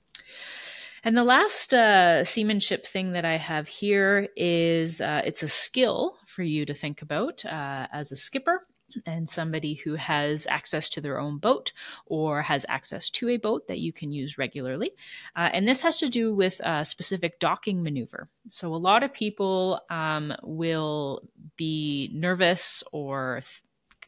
and 1.03 1.17
the 1.17 1.23
last 1.23 1.73
uh, 1.73 2.23
seamanship 2.23 2.85
thing 2.85 3.13
that 3.13 3.25
I 3.25 3.35
have 3.35 3.67
here 3.67 4.27
is 4.35 5.01
uh, 5.01 5.23
it's 5.25 5.41
a 5.41 5.47
skill 5.47 6.15
for 6.27 6.43
you 6.43 6.63
to 6.67 6.75
think 6.75 7.01
about 7.01 7.43
uh, 7.43 7.87
as 7.91 8.11
a 8.11 8.15
skipper 8.15 8.67
and 9.05 9.29
somebody 9.29 9.75
who 9.75 9.95
has 9.95 10.47
access 10.47 10.89
to 10.89 11.01
their 11.01 11.19
own 11.19 11.37
boat 11.37 11.73
or 12.05 12.41
has 12.41 12.65
access 12.69 13.09
to 13.09 13.29
a 13.29 13.37
boat 13.37 13.67
that 13.67 13.79
you 13.79 13.93
can 13.93 14.11
use 14.11 14.37
regularly. 14.37 14.91
Uh, 15.35 15.49
and 15.53 15.67
this 15.67 15.81
has 15.81 15.99
to 15.99 16.09
do 16.09 16.33
with 16.33 16.59
a 16.63 16.85
specific 16.85 17.39
docking 17.39 17.83
maneuver. 17.83 18.29
So, 18.49 18.73
a 18.73 18.77
lot 18.77 19.03
of 19.03 19.13
people 19.13 19.81
um, 19.89 20.33
will 20.43 21.23
be 21.57 22.09
nervous 22.13 22.83
or 22.91 23.41
th- 23.41 23.61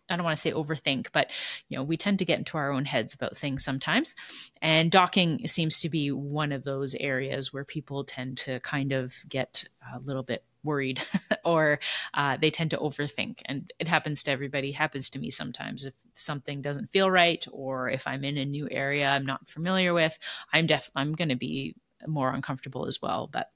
I 0.10 0.15
don't 0.17 0.26
want 0.26 0.36
to 0.36 0.41
say 0.41 0.52
overthink, 0.52 1.08
but 1.13 1.32
you 1.69 1.78
know, 1.78 1.84
we 1.84 1.98
tend 1.98 2.19
to 2.19 2.26
get 2.26 2.38
into 2.38 2.58
our 2.58 2.72
own 2.72 2.86
heads 2.86 3.13
about 3.13 3.38
things 3.38 3.63
sometimes. 3.63 4.15
And 4.62 4.91
docking 4.91 5.48
seems 5.48 5.80
to 5.82 5.89
be 5.89 6.12
one 6.12 6.52
of 6.52 6.63
those 6.63 6.93
areas 6.96 7.54
where 7.54 7.63
people 7.63 8.04
tend 8.04 8.38
to 8.39 8.60
kind 8.60 8.91
of 8.91 9.15
get 9.30 9.63
a 9.93 10.00
little 10.00 10.24
bit 10.24 10.43
worried 10.63 11.02
or 11.45 11.80
uh, 12.13 12.38
they 12.38 12.52
tend 12.52 12.71
to 12.71 12.78
overthink 12.78 13.39
and 13.45 13.71
it 13.80 13.88
happens 13.88 14.23
to 14.23 14.32
everybody 14.32 14.71
happens 14.71 15.10
to 15.10 15.19
me 15.19 15.30
sometimes 15.30 15.86
if 15.86 15.93
something 16.15 16.62
doesn't 16.62 16.91
feel 16.91 17.10
right 17.10 17.45
or 17.52 17.89
if 17.89 18.08
i'm 18.08 18.23
in 18.23 18.38
a 18.38 18.45
new 18.45 18.67
area 18.71 19.10
i'm 19.10 19.26
not 19.26 19.49
familiar 19.49 19.93
with 19.93 20.17
i'm 20.52 20.65
def 20.65 20.89
i'm 20.95 21.13
going 21.13 21.30
to 21.30 21.36
be 21.36 21.76
more 22.08 22.32
uncomfortable 22.32 22.86
as 22.86 23.02
well 23.02 23.30
but 23.32 23.49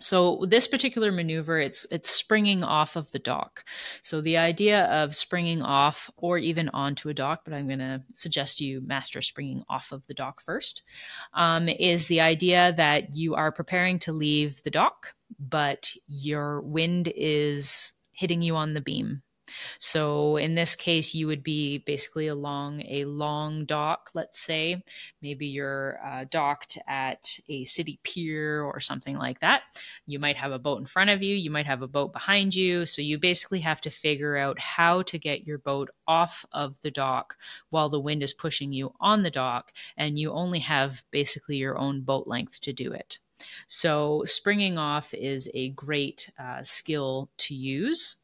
So 0.00 0.44
this 0.46 0.66
particular 0.66 1.12
maneuver, 1.12 1.58
it's 1.58 1.86
it's 1.90 2.10
springing 2.10 2.64
off 2.64 2.96
of 2.96 3.10
the 3.12 3.18
dock. 3.18 3.64
So 4.02 4.20
the 4.20 4.36
idea 4.36 4.84
of 4.86 5.14
springing 5.14 5.62
off 5.62 6.10
or 6.16 6.36
even 6.36 6.68
onto 6.70 7.08
a 7.08 7.14
dock, 7.14 7.42
but 7.44 7.54
I'm 7.54 7.66
going 7.68 7.78
to 7.78 8.02
suggest 8.12 8.60
you 8.60 8.80
master 8.80 9.22
springing 9.22 9.64
off 9.68 9.92
of 9.92 10.06
the 10.06 10.14
dock 10.14 10.42
first, 10.42 10.82
um, 11.32 11.68
is 11.68 12.08
the 12.08 12.20
idea 12.20 12.74
that 12.76 13.14
you 13.14 13.34
are 13.34 13.52
preparing 13.52 13.98
to 14.00 14.12
leave 14.12 14.62
the 14.62 14.70
dock, 14.70 15.14
but 15.38 15.90
your 16.06 16.60
wind 16.60 17.12
is 17.14 17.92
hitting 18.12 18.42
you 18.42 18.56
on 18.56 18.74
the 18.74 18.80
beam 18.80 19.22
so 19.78 20.36
in 20.36 20.54
this 20.54 20.74
case, 20.74 21.14
you 21.14 21.26
would 21.26 21.42
be 21.42 21.78
basically 21.78 22.28
along 22.28 22.82
a 22.88 23.04
long 23.04 23.64
dock, 23.64 24.10
let's 24.14 24.40
say. 24.40 24.82
Maybe 25.20 25.46
you're 25.46 25.98
uh, 26.04 26.24
docked 26.30 26.78
at 26.88 27.38
a 27.48 27.64
city 27.64 27.98
pier 28.02 28.62
or 28.62 28.80
something 28.80 29.16
like 29.16 29.40
that. 29.40 29.62
You 30.06 30.18
might 30.18 30.36
have 30.36 30.52
a 30.52 30.58
boat 30.58 30.78
in 30.78 30.86
front 30.86 31.10
of 31.10 31.22
you, 31.22 31.36
you 31.36 31.50
might 31.50 31.66
have 31.66 31.82
a 31.82 31.88
boat 31.88 32.12
behind 32.12 32.54
you. 32.54 32.86
So 32.86 33.02
you 33.02 33.18
basically 33.18 33.60
have 33.60 33.80
to 33.82 33.90
figure 33.90 34.36
out 34.36 34.58
how 34.58 35.02
to 35.02 35.18
get 35.18 35.46
your 35.46 35.58
boat 35.58 35.90
off 36.06 36.44
of 36.52 36.80
the 36.80 36.90
dock 36.90 37.36
while 37.70 37.88
the 37.88 38.00
wind 38.00 38.22
is 38.22 38.32
pushing 38.32 38.72
you 38.72 38.94
on 39.00 39.22
the 39.22 39.30
dock. 39.30 39.72
And 39.96 40.18
you 40.18 40.30
only 40.32 40.60
have 40.60 41.02
basically 41.10 41.56
your 41.56 41.78
own 41.78 42.02
boat 42.02 42.26
length 42.26 42.60
to 42.62 42.72
do 42.72 42.92
it. 42.92 43.18
So, 43.66 44.22
springing 44.26 44.78
off 44.78 45.12
is 45.12 45.50
a 45.54 45.70
great 45.70 46.30
uh, 46.38 46.62
skill 46.62 47.30
to 47.38 47.54
use 47.54 48.16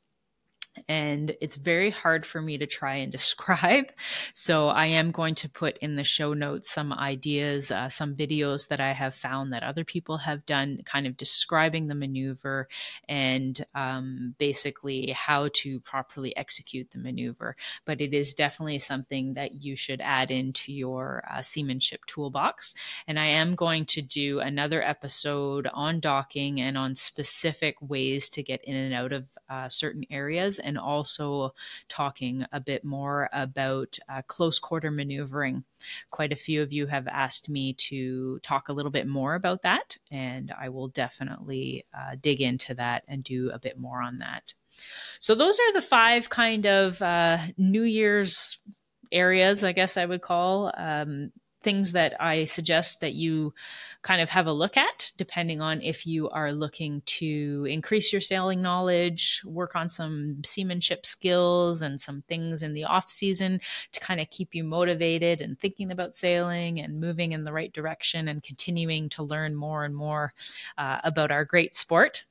and 0.88 1.37
it's 1.40 1.57
very 1.57 1.90
hard 1.90 2.25
for 2.25 2.40
me 2.40 2.59
to 2.59 2.66
try 2.66 2.97
and 2.97 3.12
describe. 3.21 3.93
So 4.35 4.69
I 4.69 4.87
am 4.87 5.11
going 5.11 5.35
to 5.37 5.49
put 5.49 5.79
in 5.79 5.97
the 5.97 6.05
show 6.05 6.35
notes 6.35 6.71
some 6.71 6.93
ideas, 6.93 7.71
uh, 7.71 7.88
some 7.88 8.14
videos 8.14 8.69
that 8.69 8.81
I 8.81 8.93
have 8.93 9.14
found 9.14 9.53
that 9.53 9.62
other 9.62 9.85
people 9.85 10.19
have 10.19 10.47
done, 10.47 10.81
kind 10.85 11.07
of 11.07 11.16
describing 11.16 11.88
the 11.88 11.95
maneuver 11.95 12.69
and 13.09 13.64
um, 13.75 14.35
basically 14.38 15.11
how 15.11 15.49
to 15.55 15.81
properly 15.81 16.37
execute 16.37 16.90
the 16.90 16.99
maneuver. 16.99 17.57
But 17.85 18.01
it 18.01 18.14
is 18.14 18.35
definitely 18.35 18.79
something 18.79 19.35
that 19.35 19.62
you 19.62 19.77
should 19.77 20.01
add 20.01 20.31
into 20.31 20.73
your 20.73 21.25
uh, 21.31 21.43
seamanship 21.43 22.07
toolbox. 22.07 22.75
And 23.07 23.19
I 23.19 23.27
am 23.27 23.55
going 23.55 23.85
to 23.87 24.03
do 24.03 24.40
another 24.40 24.83
episode 24.83 25.69
on 25.73 26.01
docking 26.01 26.61
and 26.61 26.77
on 26.77 26.95
specific 26.95 27.77
ways 27.81 28.29
to 28.31 28.43
get 28.43 28.64
in 28.64 28.75
and 28.77 28.95
out 28.95 29.12
of 29.12 29.29
uh, 29.49 29.69
certain 29.69 30.05
areas 30.11 30.59
and 30.70 30.78
also 30.78 31.52
talking 31.88 32.46
a 32.52 32.61
bit 32.61 32.85
more 32.85 33.28
about 33.33 33.98
uh, 34.09 34.22
close 34.28 34.61
quarter 34.61 34.90
maneuvering. 34.90 35.64
Quite 36.11 36.33
a 36.33 36.37
few 36.37 36.62
of 36.62 36.72
you 36.72 36.87
have 36.87 37.09
asked 37.09 37.48
me 37.48 37.72
to 37.74 38.38
talk 38.38 38.68
a 38.68 38.72
little 38.72 38.92
bit 38.92 39.09
more 39.09 39.35
about 39.35 39.62
that, 39.62 39.98
and 40.12 40.54
I 40.59 40.68
will 40.68 40.87
definitely 40.88 41.85
uh, 41.92 42.14
dig 42.20 42.40
into 42.40 42.74
that 42.74 43.02
and 43.09 43.24
do 43.24 43.50
a 43.50 43.59
bit 43.59 43.78
more 43.78 44.00
on 44.00 44.18
that. 44.18 44.54
So, 45.18 45.35
those 45.35 45.59
are 45.59 45.72
the 45.72 45.83
five 45.83 46.30
kind 46.30 46.66
of 46.66 47.02
uh, 47.02 47.38
New 47.59 47.83
Year's 47.83 48.59
areas, 49.11 49.64
I 49.64 49.72
guess 49.72 49.96
I 49.96 50.06
would 50.06 50.22
call 50.22 50.72
um, 50.76 51.33
things 51.62 51.92
that 51.92 52.14
I 52.20 52.44
suggest 52.44 53.00
that 53.00 53.14
you 53.14 53.52
kind 54.02 54.22
of 54.22 54.30
have 54.30 54.46
a 54.46 54.52
look 54.52 54.76
at, 54.76 55.12
depending 55.16 55.60
on 55.60 55.82
if 55.82 56.06
you 56.06 56.28
are 56.30 56.52
looking 56.52 57.02
to 57.04 57.66
increase 57.68 58.12
your 58.12 58.20
sailing 58.20 58.62
knowledge, 58.62 59.42
work 59.44 59.76
on 59.76 59.88
some 59.88 60.42
seamanship 60.44 61.04
skills 61.04 61.82
and 61.82 62.00
some 62.00 62.22
things 62.22 62.62
in 62.62 62.72
the 62.72 62.84
off 62.84 63.10
season 63.10 63.60
to 63.92 64.00
kind 64.00 64.20
of 64.20 64.30
keep 64.30 64.54
you 64.54 64.64
motivated 64.64 65.40
and 65.40 65.58
thinking 65.60 65.90
about 65.90 66.16
sailing 66.16 66.80
and 66.80 67.00
moving 67.00 67.32
in 67.32 67.42
the 67.42 67.52
right 67.52 67.72
direction 67.72 68.28
and 68.28 68.42
continuing 68.42 69.08
to 69.08 69.22
learn 69.22 69.54
more 69.54 69.84
and 69.84 69.94
more 69.94 70.32
uh, 70.78 71.00
about 71.04 71.30
our 71.30 71.44
great 71.44 71.74
sport 71.74 72.24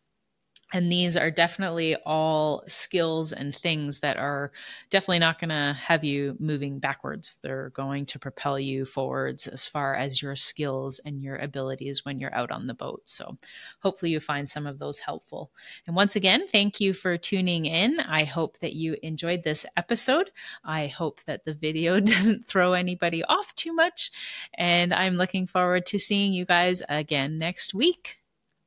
and 0.71 0.91
these 0.91 1.17
are 1.17 1.32
definitely 1.32 1.95
all 2.05 2.63
skills 2.67 3.34
and 3.34 3.55
things 3.55 4.01
that 4.01 4.17
are 4.17 4.51
definitely 4.91 5.19
not 5.19 5.39
going 5.39 5.49
to 5.49 5.73
have 5.73 6.03
you 6.03 6.36
moving 6.39 6.77
backwards. 6.77 7.39
They're 7.41 7.71
going 7.71 8.05
to 8.08 8.19
propel 8.19 8.60
you 8.60 8.86
forwards 8.86 9.47
as 9.47 9.65
far 9.65 9.95
as 9.95 10.21
your 10.21 10.36
skills 10.36 10.99
and 11.03 11.23
your 11.23 11.38
abilities 11.38 12.05
when 12.05 12.19
you're 12.19 12.36
out 12.36 12.51
on 12.51 12.67
the 12.67 12.75
boat. 12.75 13.01
So, 13.05 13.38
hopefully, 13.79 14.12
you 14.12 14.19
find 14.19 14.47
some 14.47 14.67
of 14.67 14.77
those 14.77 14.99
helpful. 14.99 15.51
And 15.88 15.95
once 15.95 16.15
again, 16.15 16.47
thank 16.47 16.79
you 16.79 16.93
for 16.93 17.17
tuning 17.17 17.65
in. 17.65 17.99
I 17.99 18.23
hope 18.23 18.60
that 18.60 18.73
you 18.73 18.95
enjoyed 19.01 19.43
this 19.43 19.65
episode. 19.75 20.29
I 20.63 20.88
hope 20.88 21.23
that 21.23 21.45
the 21.45 21.53
video 21.53 21.99
doesn't 21.99 22.45
throw 22.45 22.73
anybody 22.73 23.23
off 23.23 23.55
too 23.55 23.73
much. 23.73 24.12
And 24.55 24.93
I'm 24.93 25.15
looking 25.15 25.47
forward 25.47 25.88
to 25.88 25.99
seeing 25.99 26.32
you 26.32 26.45
guys 26.45 26.84
again 26.88 27.39
next 27.39 27.73
week. 27.73 28.17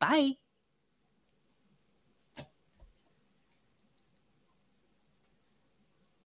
Bye. 0.00 0.41